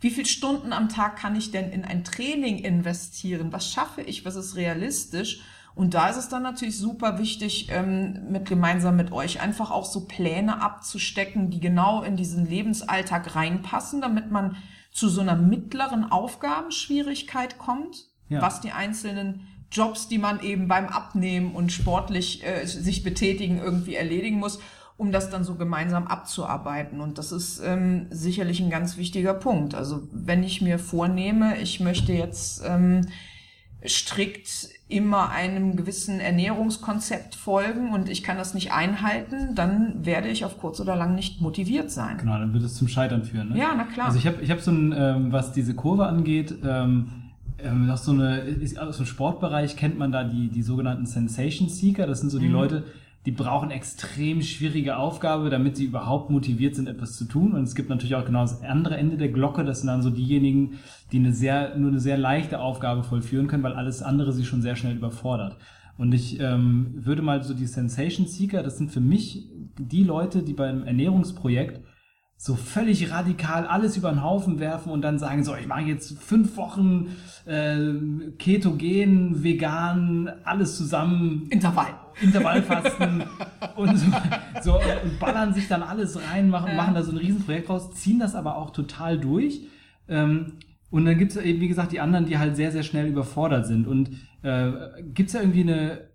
[0.00, 3.52] Wie viele Stunden am Tag kann ich denn in ein Training investieren?
[3.52, 4.24] Was schaffe ich?
[4.24, 5.40] Was ist realistisch?
[5.78, 9.84] Und da ist es dann natürlich super wichtig, ähm, mit gemeinsam mit euch einfach auch
[9.84, 14.56] so Pläne abzustecken, die genau in diesen Lebensalltag reinpassen, damit man
[14.90, 18.42] zu so einer mittleren Aufgabenschwierigkeit kommt, Ja.
[18.42, 23.94] was die einzelnen Jobs, die man eben beim Abnehmen und sportlich äh, sich betätigen, irgendwie
[23.94, 24.58] erledigen muss,
[24.96, 27.00] um das dann so gemeinsam abzuarbeiten.
[27.00, 29.76] Und das ist ähm, sicherlich ein ganz wichtiger Punkt.
[29.76, 33.06] Also wenn ich mir vornehme, ich möchte jetzt ähm,
[33.86, 40.44] strikt immer einem gewissen Ernährungskonzept folgen und ich kann das nicht einhalten, dann werde ich
[40.44, 42.16] auf kurz oder lang nicht motiviert sein.
[42.18, 43.50] Genau, dann wird es zum Scheitern führen.
[43.50, 43.58] Ne?
[43.58, 44.06] Ja, na klar.
[44.06, 47.08] Also ich habe ich hab so ein, ähm, was diese Kurve angeht, ähm,
[47.58, 52.06] ähm, so eine, ist, aus dem Sportbereich kennt man da die, die sogenannten Sensation Seeker.
[52.06, 52.52] Das sind so die Mhm.
[52.52, 52.84] Leute,
[53.28, 57.52] die brauchen extrem schwierige Aufgabe, damit sie überhaupt motiviert sind, etwas zu tun.
[57.52, 59.66] Und es gibt natürlich auch genau das andere Ende der Glocke.
[59.66, 60.78] Das sind dann so diejenigen,
[61.12, 64.62] die eine sehr, nur eine sehr leichte Aufgabe vollführen können, weil alles andere sie schon
[64.62, 65.58] sehr schnell überfordert.
[65.98, 69.46] Und ich ähm, würde mal so die Sensation Seeker, das sind für mich
[69.78, 71.82] die Leute, die beim Ernährungsprojekt
[72.40, 76.16] so völlig radikal alles über den Haufen werfen und dann sagen, so, ich mache jetzt
[76.22, 77.16] fünf Wochen
[77.46, 77.76] äh,
[78.38, 81.94] ketogen, vegan, alles zusammen, Intervall.
[82.20, 83.24] Intervallfasten
[83.76, 84.06] und so,
[84.62, 86.74] so und ballern sich dann alles rein, machen, Ja.
[86.74, 89.62] machen da so ein Riesenprojekt raus, ziehen das aber auch total durch.
[90.08, 90.54] Ähm,
[90.90, 93.66] und dann gibt es eben, wie gesagt, die anderen, die halt sehr, sehr schnell überfordert
[93.66, 93.86] sind.
[93.86, 94.10] Und
[94.42, 94.72] äh,
[95.02, 96.07] gibt es da irgendwie eine,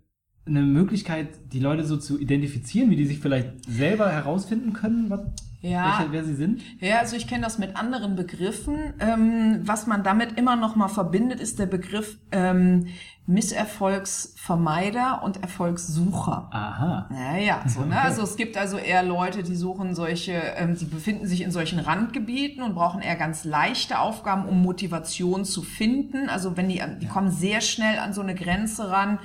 [0.46, 5.20] eine Möglichkeit, die Leute so zu identifizieren, wie die sich vielleicht selber herausfinden können, was,
[5.62, 5.98] Ja.
[5.98, 6.60] welche, wer sie sind?
[6.80, 8.76] Ja, also ich kenne das mit anderen Begriffen.
[9.00, 12.88] Ähm, was man damit immer noch mal verbindet, ist der Begriff ähm,
[13.26, 16.48] Misserfolgsvermeider und Erfolgssucher.
[16.50, 17.08] Aha.
[17.10, 17.98] Ja, ja, so, ne?
[18.00, 21.78] Also es gibt also eher Leute, die suchen solche, ähm, die befinden sich in solchen
[21.78, 26.28] Randgebieten und brauchen eher ganz leichte Aufgaben, um Motivation zu finden.
[26.28, 29.18] Also wenn die, die kommen sehr schnell an so eine Grenze ran,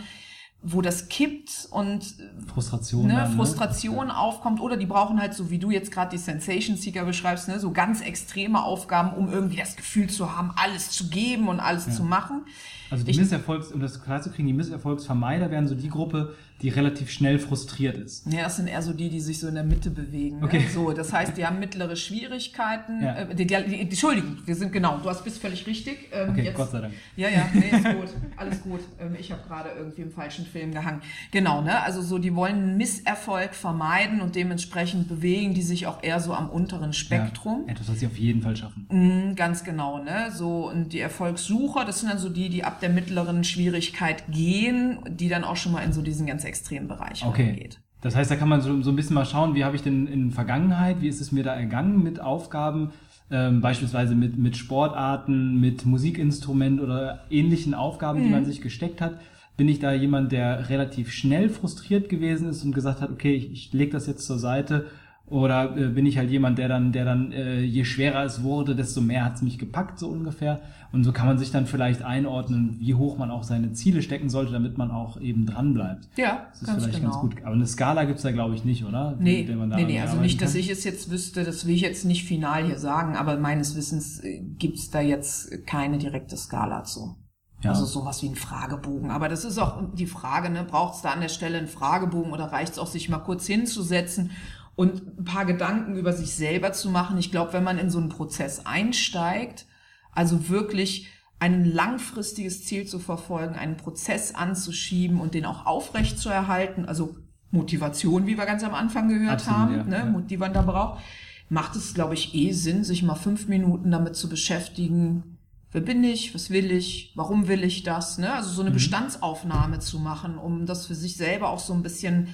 [0.61, 2.15] wo das kippt und
[2.53, 3.07] Frustration.
[3.07, 6.75] ne, dann, Frustration aufkommt oder die brauchen halt so wie du jetzt gerade die Sensation
[6.75, 11.09] Seeker beschreibst, ne, so ganz extreme Aufgaben, um irgendwie das Gefühl zu haben, alles zu
[11.09, 12.45] geben und alles zu machen.
[12.91, 16.33] Also die Ich- Misserfolgs, um das klar zu kriegen, die Misserfolgsvermeider wären so die Gruppe,
[16.61, 18.25] die relativ schnell frustriert ist.
[18.29, 20.43] Ja, das sind eher so die, die sich so in der Mitte bewegen.
[20.43, 20.59] Okay.
[20.59, 20.65] Ne?
[20.73, 23.01] So, das heißt, die haben mittlere Schwierigkeiten.
[23.01, 23.15] Ja.
[23.15, 24.97] Äh, die, die, die, Entschuldigung, wir sind genau.
[25.01, 26.09] Du hast bist völlig richtig.
[26.11, 26.93] Ähm, Okay, jetzt, Gott sei Dank.
[27.15, 28.09] Ja, ja, nee, ist gut.
[28.37, 28.81] Alles gut.
[28.99, 31.01] Ähm, ich habe gerade irgendwie im falschen Film gehangen.
[31.31, 31.81] Genau, ne?
[31.81, 36.49] Also so, die wollen Misserfolg vermeiden und dementsprechend bewegen die sich auch eher so am
[36.49, 37.63] unteren Spektrum.
[37.67, 38.85] Ja, etwas, was sie auf jeden Fall schaffen.
[38.91, 40.29] Mhm, ganz genau, ne?
[40.33, 44.99] So, und die Erfolgssucher, das sind dann so die, die ab der mittleren Schwierigkeit gehen,
[45.09, 47.43] die dann auch schon mal in so diesen ganz extremen Bereich Okay.
[47.47, 47.79] reingeht.
[48.01, 50.07] Das heißt, da kann man so, so ein bisschen mal schauen, wie habe ich denn
[50.07, 52.91] in Vergangenheit, wie ist es mir da ergangen mit Aufgaben,
[53.29, 59.19] ähm, beispielsweise mit, mit Sportarten, mit Musikinstrument oder ähnlichen Aufgaben, die man sich gesteckt hat.
[59.57, 63.51] Bin ich da jemand, der relativ schnell frustriert gewesen ist und gesagt hat, okay, ich,
[63.51, 64.85] ich lege das jetzt zur Seite
[65.25, 68.75] Oder äh, bin ich halt jemand, der dann, der dann, äh, je schwerer es wurde,
[68.75, 70.61] desto mehr hat es mich gepackt, so ungefähr.
[70.91, 74.29] Und so kann man sich dann vielleicht einordnen, wie hoch man auch seine Ziele stecken
[74.29, 76.07] sollte, damit man auch eben dran bleibt.
[76.17, 77.11] Ja, Das ist ganz vielleicht genau.
[77.11, 77.43] ganz gut.
[77.43, 79.15] Aber eine Skala gibt's da, glaube ich, nicht, oder?
[79.19, 80.61] Nee, Mit der man da nee, nee, also nicht, dass kann?
[80.61, 84.19] ich es jetzt wüsste, das will ich jetzt nicht final hier sagen, aber meines Wissens
[84.23, 87.15] äh, gibt's da jetzt keine direkte Skala zu.
[87.61, 87.71] Ja.
[87.71, 89.11] Also sowas wie ein Fragebogen.
[89.11, 90.63] Aber das ist auch die Frage, ne?
[90.63, 93.45] braucht es da an der Stelle einen Fragebogen oder reicht es auch, sich mal kurz
[93.45, 94.31] hinzusetzen
[94.75, 97.17] und ein paar Gedanken über sich selber zu machen?
[97.17, 99.65] Ich glaube, wenn man in so einen Prozess einsteigt,
[100.13, 101.07] also wirklich
[101.39, 107.15] ein langfristiges Ziel zu verfolgen, einen Prozess anzuschieben und den auch aufrecht zu erhalten, also
[107.51, 110.21] Motivation, wie wir ganz am Anfang gehört Absolut, haben, ja, ne, ja.
[110.21, 111.01] die man da braucht,
[111.49, 115.37] macht es, glaube ich, eh Sinn, sich mal fünf Minuten damit zu beschäftigen,
[115.71, 118.33] wer bin ich, was will ich, warum will ich das, ne?
[118.33, 118.75] Also so eine Mhm.
[118.75, 122.27] Bestandsaufnahme zu machen, um das für sich selber auch so ein bisschen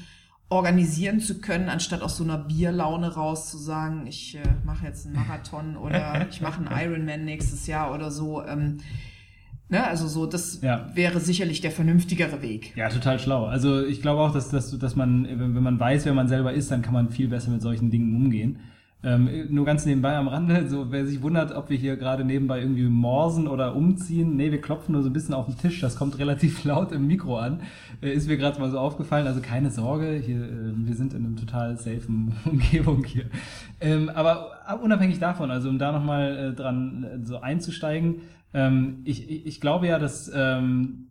[0.49, 5.05] organisieren zu können, anstatt aus so einer Bierlaune raus zu sagen, ich äh, mache jetzt
[5.05, 8.45] einen Marathon oder ich mache einen Ironman nächstes Jahr oder so.
[8.45, 8.77] Ähm,
[9.69, 9.85] ne?
[9.85, 10.87] Also so, das ja.
[10.93, 12.75] wäre sicherlich der vernünftigere Weg.
[12.75, 13.45] Ja, total schlau.
[13.45, 16.69] Also ich glaube auch, dass, dass, dass man, wenn man weiß, wer man selber ist,
[16.69, 18.59] dann kann man viel besser mit solchen Dingen umgehen.
[19.05, 22.59] Ähm, nur ganz nebenbei am Rande, so wer sich wundert, ob wir hier gerade nebenbei
[22.59, 25.95] irgendwie morsen oder umziehen, nee, wir klopfen nur so ein bisschen auf den Tisch, das
[25.95, 27.61] kommt relativ laut im Mikro an,
[28.01, 31.23] äh, ist mir gerade mal so aufgefallen, also keine Sorge, hier, äh, wir sind in
[31.23, 33.25] einem total safen Umgebung hier.
[33.79, 38.21] Ähm, aber unabhängig davon, also um da nochmal äh, dran äh, so einzusteigen,
[38.55, 41.09] ähm, ich, ich, ich glaube ja, dass ähm,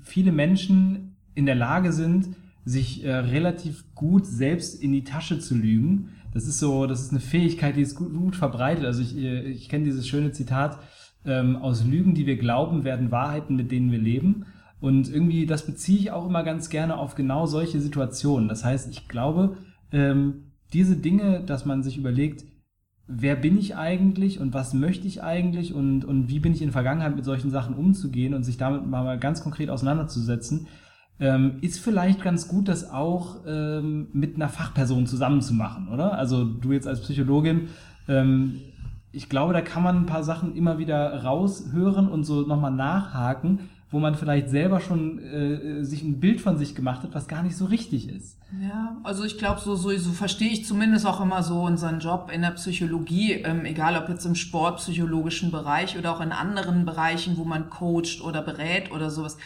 [0.00, 2.30] viele Menschen in der Lage sind,
[2.64, 7.10] sich äh, relativ gut selbst in die Tasche zu lügen das ist so, das ist
[7.10, 8.84] eine Fähigkeit, die ist gut, gut verbreitet.
[8.84, 10.78] Also ich, ich kenne dieses schöne Zitat,
[11.24, 14.46] ähm, aus Lügen, die wir glauben, werden Wahrheiten, mit denen wir leben.
[14.80, 18.48] Und irgendwie, das beziehe ich auch immer ganz gerne auf genau solche Situationen.
[18.48, 19.56] Das heißt, ich glaube,
[19.92, 22.44] ähm, diese Dinge, dass man sich überlegt,
[23.06, 26.72] wer bin ich eigentlich und was möchte ich eigentlich und, und wie bin ich in
[26.72, 30.68] Vergangenheit mit solchen Sachen umzugehen und sich damit mal ganz konkret auseinanderzusetzen,
[31.20, 36.18] ähm, ist vielleicht ganz gut, das auch ähm, mit einer Fachperson zusammen zu machen, oder?
[36.18, 37.68] Also du jetzt als Psychologin,
[38.08, 38.60] ähm,
[39.10, 43.60] ich glaube, da kann man ein paar Sachen immer wieder raushören und so nochmal nachhaken,
[43.90, 47.42] wo man vielleicht selber schon äh, sich ein Bild von sich gemacht hat, was gar
[47.42, 48.38] nicht so richtig ist.
[48.62, 52.30] Ja, also ich glaube, so, so, so verstehe ich zumindest auch immer so unseren Job
[52.32, 57.38] in der Psychologie, ähm, egal ob jetzt im sportpsychologischen Bereich oder auch in anderen Bereichen,
[57.38, 59.38] wo man coacht oder berät oder sowas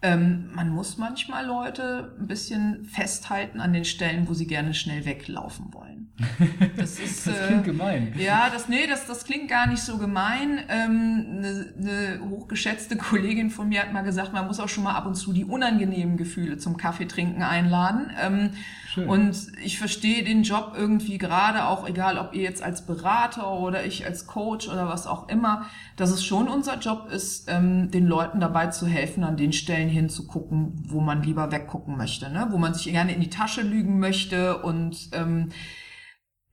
[0.00, 5.04] ähm, man muss manchmal Leute ein bisschen festhalten an den Stellen, wo sie gerne schnell
[5.04, 5.98] weglaufen wollen.
[6.76, 8.14] Das, ist, das klingt äh, gemein.
[8.18, 10.60] Ja, das, nee, das, das klingt gar nicht so gemein.
[10.68, 14.94] Ähm, eine, eine hochgeschätzte Kollegin von mir hat mal gesagt, man muss auch schon mal
[14.94, 18.10] ab und zu die unangenehmen Gefühle zum Kaffeetrinken einladen.
[18.20, 18.50] Ähm,
[18.88, 19.08] Schön.
[19.08, 23.84] Und ich verstehe den Job irgendwie gerade auch, egal ob ihr jetzt als Berater oder
[23.84, 25.66] ich als Coach oder was auch immer,
[25.98, 29.88] dass es schon unser Job ist, ähm, den Leuten dabei zu helfen, an den Stellen
[29.88, 32.46] hinzugucken, wo man lieber weggucken möchte, ne?
[32.50, 35.48] wo man sich gerne in die Tasche lügen möchte und ähm,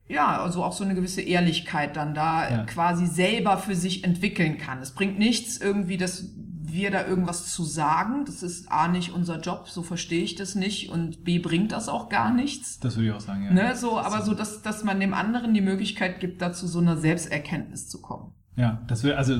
[0.08, 2.64] ja, also auch so eine gewisse Ehrlichkeit dann da ja.
[2.64, 4.80] quasi selber für sich entwickeln kann.
[4.80, 8.24] Es bringt nichts irgendwie, dass wir da irgendwas zu sagen.
[8.24, 10.90] Das ist A nicht unser Job, so verstehe ich das nicht.
[10.90, 12.80] Und B bringt das auch gar nichts.
[12.80, 13.52] Das würde ich auch sagen, ja.
[13.52, 16.96] Ne, so, aber so, dass, dass man dem anderen die Möglichkeit gibt, dazu so einer
[16.96, 18.32] Selbsterkenntnis zu kommen.
[18.56, 19.36] Ja, das will, also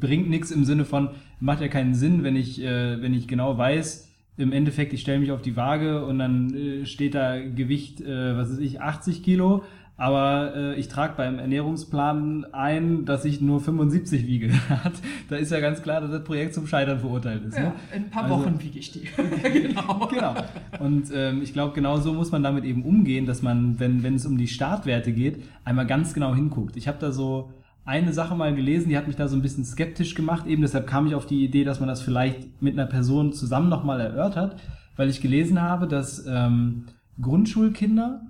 [0.00, 3.58] bringt nichts im Sinne von, macht ja keinen Sinn, wenn ich, äh, wenn ich genau
[3.58, 8.00] weiß, im Endeffekt, ich stelle mich auf die Waage und dann äh, steht da Gewicht,
[8.00, 9.62] äh, was weiß ich, 80 Kilo
[9.98, 14.52] aber äh, ich trage beim Ernährungsplan ein, dass ich nur 75 wiege.
[15.30, 17.56] da ist ja ganz klar, dass das Projekt zum Scheitern verurteilt ist.
[17.56, 17.72] Ja, ne?
[17.94, 19.08] in ein paar also, Wochen wiege ich die.
[19.52, 20.06] genau.
[20.12, 20.34] genau.
[20.80, 24.16] Und ähm, ich glaube, genau so muss man damit eben umgehen, dass man, wenn, wenn
[24.16, 26.76] es um die Startwerte geht, einmal ganz genau hinguckt.
[26.76, 27.52] Ich habe da so
[27.86, 30.46] eine Sache mal gelesen, die hat mich da so ein bisschen skeptisch gemacht.
[30.46, 33.68] Eben deshalb kam ich auf die Idee, dass man das vielleicht mit einer Person zusammen
[33.68, 34.60] nochmal erörtert,
[34.96, 36.86] weil ich gelesen habe, dass ähm,
[37.20, 38.22] Grundschulkinder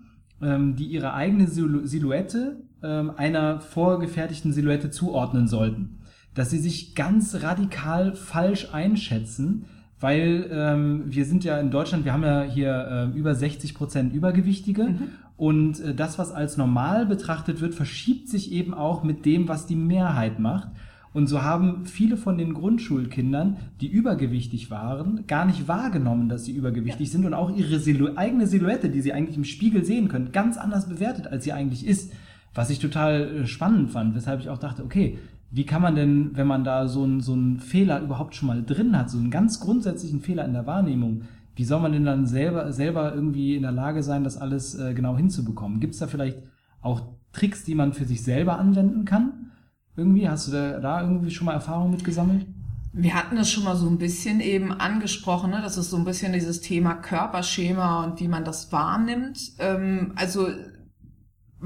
[0.43, 6.01] ähm, die ihre eigene Silhouette ähm, einer vorgefertigten Silhouette zuordnen sollten.
[6.35, 9.65] Dass sie sich ganz radikal falsch einschätzen,
[9.99, 14.13] weil ähm, wir sind ja in Deutschland, wir haben ja hier äh, über 60 Prozent
[14.13, 15.09] Übergewichtige mhm.
[15.37, 19.67] Und äh, das, was als normal betrachtet wird, verschiebt sich eben auch mit dem, was
[19.67, 20.69] die Mehrheit macht.
[21.13, 26.53] Und so haben viele von den Grundschulkindern, die übergewichtig waren, gar nicht wahrgenommen, dass sie
[26.53, 27.13] übergewichtig ja.
[27.13, 30.59] sind und auch ihre Silhou eigene Silhouette, die sie eigentlich im Spiegel sehen können, ganz
[30.59, 32.13] anders bewertet, als sie eigentlich ist.
[32.55, 35.19] Was ich total äh, spannend fand, weshalb ich auch dachte, okay,
[35.51, 38.63] wie kann man denn, wenn man da so einen so einen Fehler überhaupt schon mal
[38.63, 41.23] drin hat, so einen ganz grundsätzlichen Fehler in der Wahrnehmung,
[41.57, 44.93] wie soll man denn dann selber, selber irgendwie in der Lage sein, das alles äh,
[44.93, 45.81] genau hinzubekommen?
[45.81, 46.39] Gibt es da vielleicht
[46.83, 47.01] auch
[47.33, 49.51] Tricks, die man für sich selber anwenden kann?
[49.97, 52.47] Irgendwie, hast du da, da irgendwie schon mal Erfahrung mit gesammelt?
[52.93, 55.61] Wir hatten das schon mal so ein bisschen eben angesprochen, ne?
[55.63, 59.53] das ist so ein bisschen dieses Thema Körperschema und wie man das wahrnimmt.
[59.59, 60.49] Ähm, also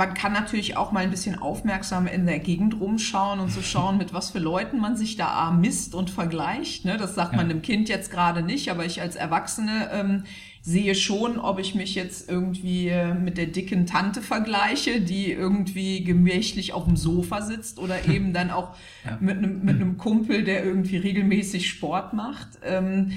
[0.01, 3.98] man kann natürlich auch mal ein bisschen aufmerksam in der Gegend rumschauen und so schauen,
[3.98, 6.86] mit was für Leuten man sich da misst und vergleicht.
[6.86, 6.96] Ne?
[6.96, 7.36] Das sagt ja.
[7.36, 10.24] man dem Kind jetzt gerade nicht, aber ich als Erwachsene ähm,
[10.62, 16.03] sehe schon, ob ich mich jetzt irgendwie äh, mit der dicken Tante vergleiche, die irgendwie
[16.03, 18.74] gemächlich auf dem Sofa sitzt oder eben dann auch
[19.05, 19.18] ja.
[19.20, 22.48] mit, einem, mit einem Kumpel, der irgendwie regelmäßig Sport macht.
[22.64, 23.12] Ähm,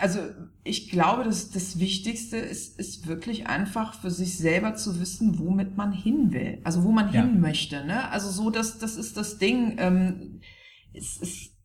[0.00, 0.20] also
[0.64, 5.76] ich glaube, dass das Wichtigste ist, ist wirklich einfach für sich selber zu wissen, womit
[5.76, 7.22] man hin will, also wo man ja.
[7.22, 7.84] hin möchte.
[7.84, 8.10] Ne?
[8.10, 9.76] Also so, dass das ist das Ding.
[9.78, 10.40] Ähm,
[10.92, 11.56] es ist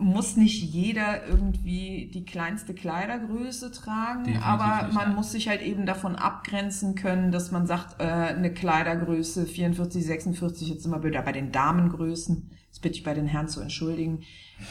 [0.00, 5.16] muss nicht jeder irgendwie die kleinste Kleidergröße tragen, Definitiv aber nicht, man nein.
[5.16, 10.68] muss sich halt eben davon abgrenzen können, dass man sagt, äh, eine Kleidergröße 44, 46,
[10.70, 14.22] jetzt sind wir wieder bei den Damengrößen, das bitte ich bei den Herren zu entschuldigen,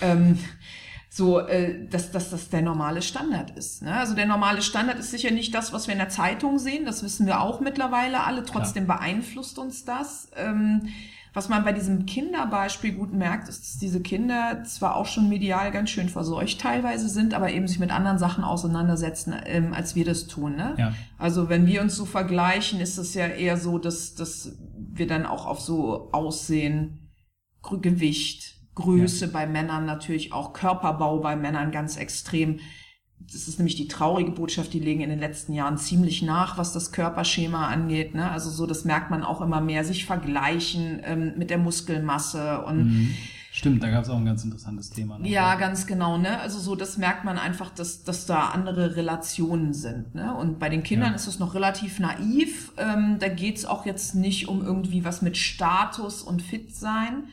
[0.02, 0.40] ähm,
[1.10, 3.82] so, äh, dass, dass das der normale Standard ist.
[3.82, 3.94] Ne?
[3.94, 7.04] Also der normale Standard ist sicher nicht das, was wir in der Zeitung sehen, das
[7.04, 10.30] wissen wir auch mittlerweile alle, trotzdem beeinflusst uns das.
[10.36, 10.90] Ähm,
[11.34, 15.72] was man bei diesem Kinderbeispiel gut merkt, ist, dass diese Kinder zwar auch schon medial
[15.72, 20.06] ganz schön verseucht teilweise sind, aber eben sich mit anderen Sachen auseinandersetzen, ähm, als wir
[20.06, 20.56] das tun.
[20.56, 20.76] Ne?
[20.78, 20.94] Ja.
[21.18, 25.26] Also wenn wir uns so vergleichen, ist es ja eher so, dass, dass wir dann
[25.26, 27.10] auch auf so Aussehen,
[27.62, 32.60] Gewicht, Größe bei Männern natürlich auch, Körperbau bei Männern ganz extrem.
[33.32, 36.72] Das ist nämlich die traurige Botschaft, die legen in den letzten Jahren ziemlich nach, was
[36.74, 38.16] das Körperschema angeht.
[38.16, 38.32] Ne?
[38.32, 42.78] Also so, das merkt man auch immer mehr, sich vergleichen ähm, mit der Muskelmasse und
[42.86, 43.14] Mhm.
[43.52, 45.18] Stimmt, da gab es auch ein ganz interessantes Thema.
[45.18, 45.26] noch.
[45.26, 46.40] ja, ganz genau, ne?
[46.40, 50.36] Also so, das merkt man einfach, dass, dass da andere Relationen sind, ne?
[50.36, 51.16] Und bei den Kindern Ja.
[51.16, 52.72] ist es noch relativ naiv.
[52.78, 57.24] Ähm, da geht's auch jetzt nicht um irgendwie was mit Status und fit sein,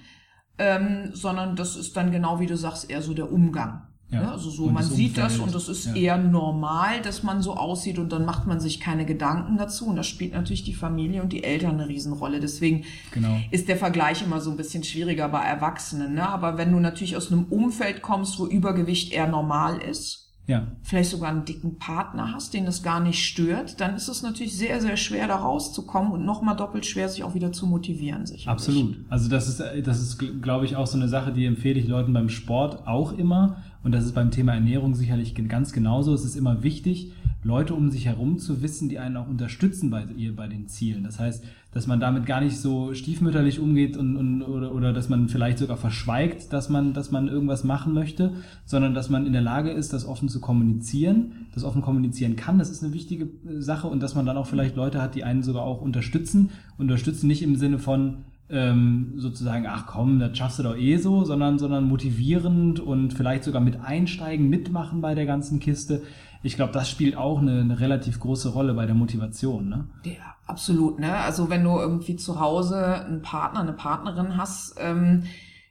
[0.59, 3.83] ähm, sondern das ist dann genau wie du sagst, eher so der Umgang.
[4.09, 4.21] Ja.
[4.23, 4.31] Ne?
[4.33, 5.95] Also so, Und man das sieht das und das ist Ja.
[5.95, 9.87] eher normal, dass man so aussieht und dann macht man sich keine Gedanken dazu.
[9.87, 12.39] Und da spielt natürlich die Familie und die Eltern eine Riesenrolle.
[12.39, 13.37] Deswegen Genau.
[13.51, 16.15] ist der Vergleich immer so ein bisschen schwieriger bei Erwachsenen.
[16.15, 16.29] Ne?
[16.29, 21.11] Aber wenn du natürlich aus einem Umfeld kommst, wo Übergewicht eher normal ist, Ja, vielleicht
[21.11, 24.81] sogar einen dicken Partner hast, den das gar nicht stört, dann ist es natürlich sehr,
[24.81, 28.27] sehr schwer, da rauszukommen und nochmal doppelt schwer, sich auch wieder zu motivieren.
[28.27, 28.49] Sicherlich.
[28.49, 28.97] Absolut.
[29.09, 32.13] Also das ist, das ist, glaube ich, auch so eine Sache, die empfehle ich Leuten
[32.13, 33.57] beim Sport auch immer.
[33.83, 36.15] Und das ist beim Thema Ernährung sicherlich ganz genauso.
[36.15, 37.13] Es ist immer wichtig,
[37.47, 41.05] Leute um sich herum zu wissen, die einen auch unterstützen bei bei den Zielen.
[41.05, 45.09] Das heißt, dass man damit gar nicht so stiefmütterlich umgeht und, und oder, oder dass
[45.09, 48.33] man vielleicht sogar verschweigt, dass man, dass man irgendwas machen möchte,
[48.65, 52.59] sondern dass man in der Lage ist, das offen zu kommunizieren, das offen kommunizieren kann.
[52.59, 55.23] Das ist eine wichtige äh, Sache und dass man dann auch vielleicht Leute hat, die
[55.23, 56.51] einen sogar auch unterstützen.
[56.79, 61.25] Unterstützen nicht im Sinne von ähm, sozusagen, ach komm, das schaffst du doch eh so,
[61.25, 66.03] sondern, sondern motivierend und vielleicht sogar mit einsteigen, mitmachen bei der ganzen Kiste.
[66.47, 69.69] Ich glaube, das spielt auch eine, eine relativ große Rolle bei der Motivation.
[69.69, 69.89] Ne?
[70.05, 71.01] Ja, absolut.
[71.01, 71.13] Ne?
[71.13, 75.25] Also wenn du irgendwie zu Hause einen Partner, eine Partnerin hast, ähm,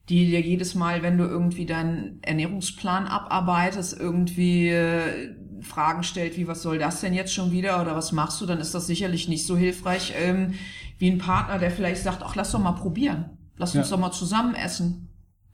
[0.09, 6.47] die dir jedes Mal, wenn du irgendwie deinen Ernährungsplan abarbeitest, irgendwie äh, Fragen stellt, wie
[6.47, 9.29] was soll das denn jetzt schon wieder oder was machst du, dann ist das sicherlich
[9.29, 10.55] nicht so hilfreich ähm,
[10.99, 13.95] wie ein Partner, der vielleicht sagt, ach lass doch mal probieren, lass uns Ja.
[13.95, 15.04] doch mal zusammen essen.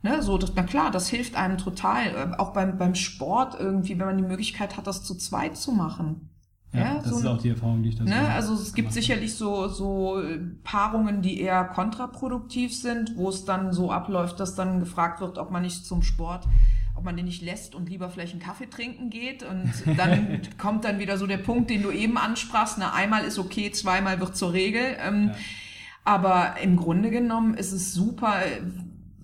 [0.02, 2.06] Ne, so, das, na klar, das hilft einem total.
[2.08, 5.70] Äh, Auch beim, beim Sport irgendwie, wenn man die Möglichkeit hat, das zu zweit zu
[5.72, 6.28] machen.
[6.72, 8.28] Ja, Ja, das so ist auch die Erfahrung, die ich da Ne?
[8.30, 13.72] Also es gibt sicherlich so, so äh, Paarungen, die eher kontraproduktiv sind, wo es dann
[13.72, 16.48] so abläuft, dass dann gefragt wird, ob man nicht zum Sport,
[16.96, 19.44] ob man den nicht lässt und lieber vielleicht einen Kaffee trinken geht.
[19.44, 22.76] Und dann kommt dann wieder so der Punkt, den du eben ansprachst.
[22.78, 24.96] Na, einmal ist okay, zweimal wird zur Regel.
[25.06, 25.34] Ähm, Ja.
[26.04, 28.34] Aber im Grunde genommen ist es super,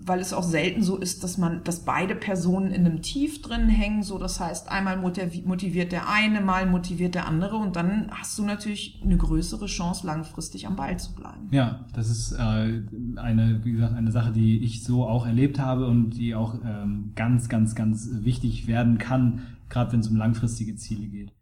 [0.09, 3.69] weil es auch selten so ist, dass man, dass beide Personen in einem Tief drin
[3.69, 4.03] hängen.
[4.03, 8.39] So, das heißt, einmal motivi- motiviert der eine, mal motiviert der andere und dann hast
[8.39, 11.49] du natürlich eine größere Chance, langfristig am Ball zu bleiben.
[11.51, 12.83] Ja, das ist äh,
[13.17, 17.13] eine, wie gesagt, eine Sache, die ich so auch erlebt habe und die auch ähm,
[17.15, 21.33] ganz, ganz, ganz wichtig werden kann, gerade wenn es um langfristige Ziele geht.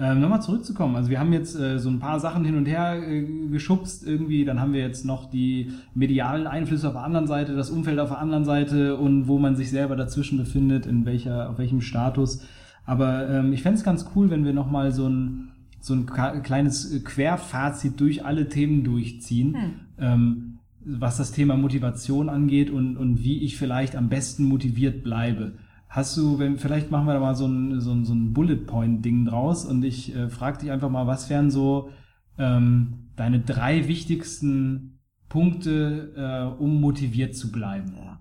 [0.00, 3.02] Ähm, Nochmal zurückzukommen, also wir haben jetzt äh, so ein paar Sachen hin und her
[3.02, 7.56] äh, geschubst irgendwie, dann haben wir jetzt noch die medialen Einflüsse auf der anderen Seite,
[7.56, 11.50] das Umfeld auf der anderen Seite und wo man sich selber dazwischen befindet, in welcher,
[11.50, 12.46] auf welchem Status.
[12.86, 15.48] Aber ähm, ich fände es ganz cool, wenn wir nochmal so ein,
[15.80, 19.56] so ein kleines Querfazit durch alle Themen durchziehen,
[19.98, 25.54] ähm, was das Thema Motivation angeht und, und wie ich vielleicht am besten motiviert bleibe.
[25.88, 28.66] Hast du, wenn, vielleicht machen wir da mal so ein, so ein, so ein Bullet
[28.66, 31.90] Point Ding draus und ich äh, frage dich einfach mal, was wären so
[32.38, 37.94] ähm, deine drei wichtigsten Punkte, äh, um motiviert zu bleiben?
[37.96, 38.20] Ja.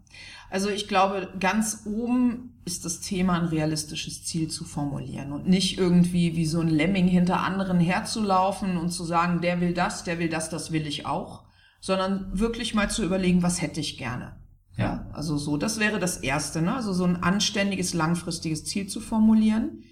[0.49, 5.77] Also ich glaube, ganz oben ist das Thema, ein realistisches Ziel zu formulieren und nicht
[5.77, 10.19] irgendwie wie so ein Lemming hinter anderen herzulaufen und zu sagen, der will das, der
[10.19, 11.43] will das, das will ich auch,
[11.81, 14.37] sondern wirklich mal zu überlegen, was hätte ich gerne.
[14.77, 16.75] Ja, also so, das wäre das Erste, ne?
[16.75, 19.83] Also so ein anständiges, langfristiges Ziel zu formulieren.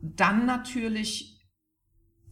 [0.00, 1.36] Dann natürlich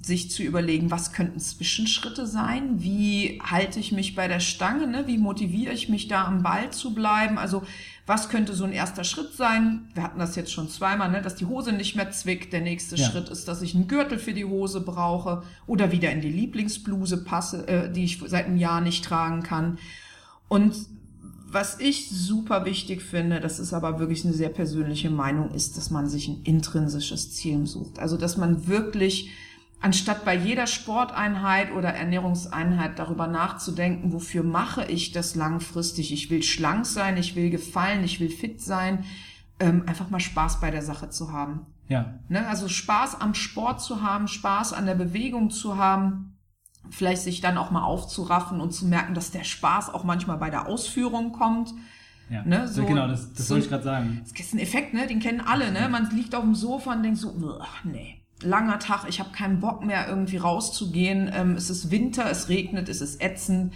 [0.03, 2.83] sich zu überlegen, was könnten Zwischenschritte sein?
[2.83, 4.87] Wie halte ich mich bei der Stange?
[4.87, 5.07] Ne?
[5.07, 7.39] Wie motiviere ich mich da am Ball zu bleiben?
[7.39, 7.63] Also
[8.07, 9.89] was könnte so ein erster Schritt sein?
[9.95, 11.23] Wir hatten das jetzt schon zweimal, ne?
[11.23, 12.53] dass die Hose nicht mehr zwickt.
[12.53, 13.09] Der nächste Ja.
[13.09, 17.25] Schritt ist, dass ich einen Gürtel für die Hose brauche oder wieder in die Lieblingsbluse
[17.25, 19.79] passe, äh, die ich seit einem Jahr nicht tragen kann.
[20.49, 20.75] Und
[21.55, 25.91] was ich super wichtig finde, das ist aber wirklich eine sehr persönliche Meinung, ist, dass
[25.91, 27.99] man sich ein intrinsisches Ziel sucht.
[27.99, 29.31] Also, dass man wirklich
[29.81, 36.13] anstatt bei jeder Sporteinheit oder Ernährungseinheit darüber nachzudenken, wofür mache ich das langfristig?
[36.13, 39.05] Ich will schlank sein, ich will gefallen, ich will fit sein,
[39.61, 41.67] ähm, einfach mal Spaß bei der Sache zu haben.
[41.89, 42.15] Ja.
[42.29, 42.47] Ne?
[42.49, 46.34] Also Spaß am Sport zu haben, Spaß an der Bewegung zu haben,
[46.95, 50.51] vielleicht sich dann auch mal aufzuraffen und zu merken, dass der Spaß auch manchmal bei
[50.51, 51.73] der Ausführung kommt.
[52.31, 54.21] Ja, ne, so, genau, das, das so, wollte ich gerade sagen.
[54.23, 55.07] Das ist ein Effekt, ne?
[55.07, 55.71] den kennen alle.
[55.73, 55.89] Ne?
[55.89, 59.61] Man liegt auf dem Sofa und denkt so, ach nee, langer Tag, ich habe keinen
[59.61, 61.31] Bock mehr irgendwie rauszugehen.
[61.33, 63.75] Ähm, es ist Winter, es regnet, es ist ätzend.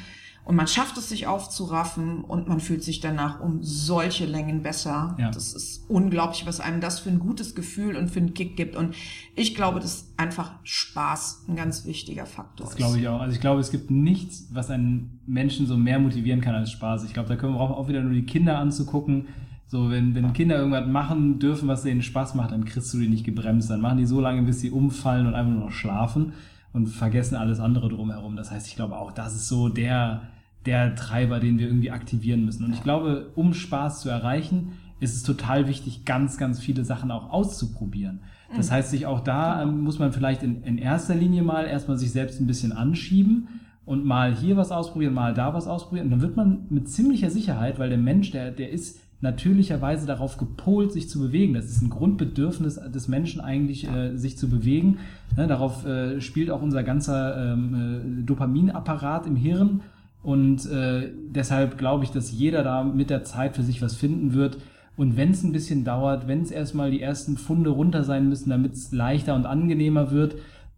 [0.49, 5.15] Und man schafft es, sich aufzuraffen und man fühlt sich danach um solche Längen besser.
[5.19, 5.31] Ja.
[5.31, 8.75] Das ist unglaublich, was einem das für ein gutes Gefühl und für einen Kick gibt.
[8.75, 8.95] Und
[9.37, 12.81] ich glaube, dass einfach Spaß ein ganz wichtiger Faktor das ist.
[12.81, 13.21] Das glaube ich auch.
[13.21, 17.05] Also ich glaube, es gibt nichts, was einen Menschen so mehr motivieren kann als Spaß.
[17.05, 19.27] Ich glaube, da können wir auch wieder nur die Kinder anzugucken.
[19.67, 23.09] So, wenn, wenn Kinder irgendwas machen dürfen, was denen Spaß macht, dann kriegst du die
[23.09, 23.69] nicht gebremst.
[23.69, 26.33] Dann machen die so lange, bis sie umfallen und einfach nur noch schlafen
[26.73, 28.35] und vergessen alles andere drumherum.
[28.35, 30.23] Das heißt, ich glaube auch, das ist so der,
[30.67, 32.65] der Treiber, den wir irgendwie aktivieren müssen.
[32.65, 37.11] Und ich glaube, um Spaß zu erreichen, ist es total wichtig, ganz, ganz viele Sachen
[37.11, 38.21] auch auszuprobieren.
[38.57, 38.75] Das mhm.
[38.75, 42.11] heißt, sich auch da ähm, muss man vielleicht in, in erster Linie mal erstmal sich
[42.11, 43.49] selbst ein bisschen anschieben
[43.85, 46.07] und mal hier was ausprobieren, mal da was ausprobieren.
[46.07, 50.37] Und dann wird man mit ziemlicher Sicherheit, weil der Mensch, der, der ist natürlicherweise darauf
[50.37, 51.55] gepolt, sich zu bewegen.
[51.55, 54.99] Das ist ein Grundbedürfnis des Menschen eigentlich, äh, sich zu bewegen.
[55.37, 59.81] Ne, darauf äh, spielt auch unser ganzer ähm, äh, Dopaminapparat im Hirn.
[60.23, 64.35] Und äh, deshalb glaube ich, dass jeder da mit der Zeit für sich was finden
[64.35, 64.59] wird.
[64.97, 68.51] Und wenn es ein bisschen dauert, wenn es erstmal die ersten Funde runter sein müssen,
[68.51, 70.35] damit es leichter und angenehmer wird,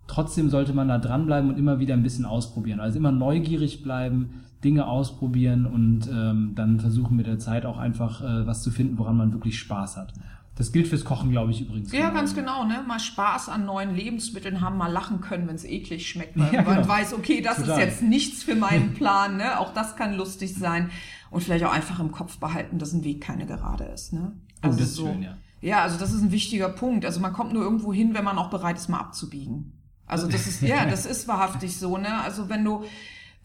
[0.06, 2.80] trotzdem sollte man da dranbleiben und immer wieder ein bisschen ausprobieren.
[2.80, 8.22] Also immer neugierig bleiben, Dinge ausprobieren und ähm, dann versuchen mit der Zeit auch einfach
[8.22, 10.12] äh, was zu finden, woran man wirklich Spaß hat.
[10.60, 11.90] Das gilt fürs Kochen, glaube ich, übrigens.
[11.90, 12.84] Ja, ganz genau, ne?
[12.86, 16.60] Mal Spaß an neuen Lebensmitteln haben, mal lachen können, wenn es eklig schmeckt, weil ja,
[16.60, 16.88] man genau.
[16.88, 17.78] weiß, okay, das Total.
[17.78, 19.58] ist jetzt nichts für meinen Plan, ne?
[19.58, 20.90] Auch das kann lustig sein.
[21.30, 24.32] Und vielleicht auch einfach im Kopf behalten, dass ein Weg keine gerade ist, ne?
[24.62, 25.38] Oh, also oh, das ist so, schön, ja.
[25.62, 27.06] Ja, also das ist ein wichtiger Punkt.
[27.06, 29.72] Also man kommt nur irgendwo hin, wenn man auch bereit ist, mal abzubiegen.
[30.04, 32.20] Also das ist, ja, das ist wahrhaftig so, ne?
[32.20, 32.84] Also wenn du,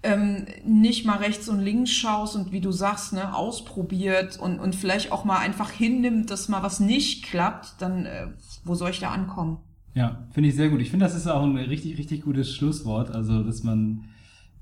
[0.05, 4.75] ähm, nicht mal rechts und links schaust und wie du sagst, ne, ausprobiert und, und
[4.75, 8.27] vielleicht auch mal einfach hinnimmt, dass mal was nicht klappt, dann äh,
[8.63, 9.57] wo soll ich da ankommen?
[9.95, 10.81] Ja, finde ich sehr gut.
[10.81, 13.11] Ich finde, das ist auch ein richtig, richtig gutes Schlusswort.
[13.11, 14.05] Also, dass man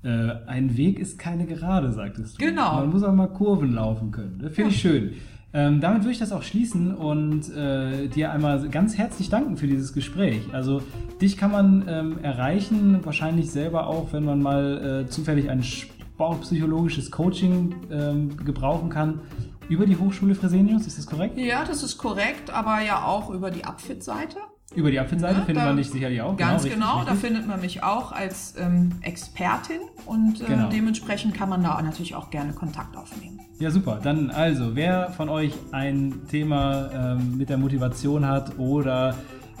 [0.04, 2.44] äh, ein Weg ist keine Gerade, sagtest du.
[2.46, 2.76] Genau.
[2.76, 4.38] Man muss auch mal Kurven laufen können.
[4.38, 4.76] Das finde ja.
[4.76, 5.14] ich schön.
[5.56, 9.68] Ähm, damit würde ich das auch schließen und äh, dir einmal ganz herzlich danken für
[9.68, 10.42] dieses Gespräch.
[10.52, 10.82] Also
[11.22, 17.12] dich kann man ähm, erreichen, wahrscheinlich selber auch, wenn man mal äh, zufällig ein sportpsychologisches
[17.12, 19.20] Coaching ähm, gebrauchen kann.
[19.68, 21.38] Über die Hochschule Fresenius, ist das korrekt?
[21.38, 24.38] Ja, das ist korrekt, aber ja auch über die Upfit-Seite.
[24.74, 26.36] Über die Apfelseite ja, findet man dich sicherlich auch.
[26.36, 27.14] Ganz genau, richtig, genau richtig.
[27.14, 30.68] da findet man mich auch als ähm, Expertin und äh, genau.
[30.68, 33.40] dementsprechend kann man da natürlich auch gerne Kontakt aufnehmen.
[33.60, 34.00] Ja, super.
[34.02, 39.14] Dann also, wer von euch ein Thema ähm, mit der Motivation hat oder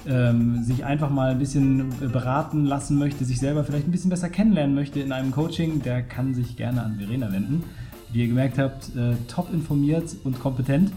[0.06, 4.28] ähm, sich einfach mal ein bisschen beraten lassen möchte, sich selber vielleicht ein bisschen besser
[4.28, 7.62] kennenlernen möchte in einem Coaching, der kann sich gerne an Verena wenden.
[8.12, 10.92] Wie ihr gemerkt habt, äh, top informiert und kompetent.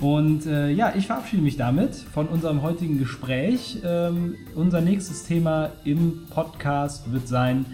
[0.00, 3.78] Und äh, ja, ich verabschiede mich damit von unserem heutigen Gespräch.
[3.84, 7.66] Ähm, unser nächstes Thema im Podcast wird sein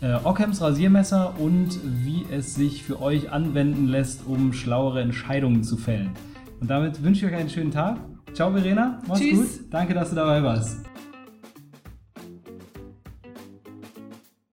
[0.00, 5.76] äh, Ockhams Rasiermesser und wie es sich für euch anwenden lässt, um schlauere Entscheidungen zu
[5.76, 6.10] fällen.
[6.60, 7.98] Und damit wünsche ich euch einen schönen Tag.
[8.32, 9.58] Ciao Verena, mach's Tschüss.
[9.58, 9.72] gut.
[9.72, 10.87] Danke, dass du dabei warst.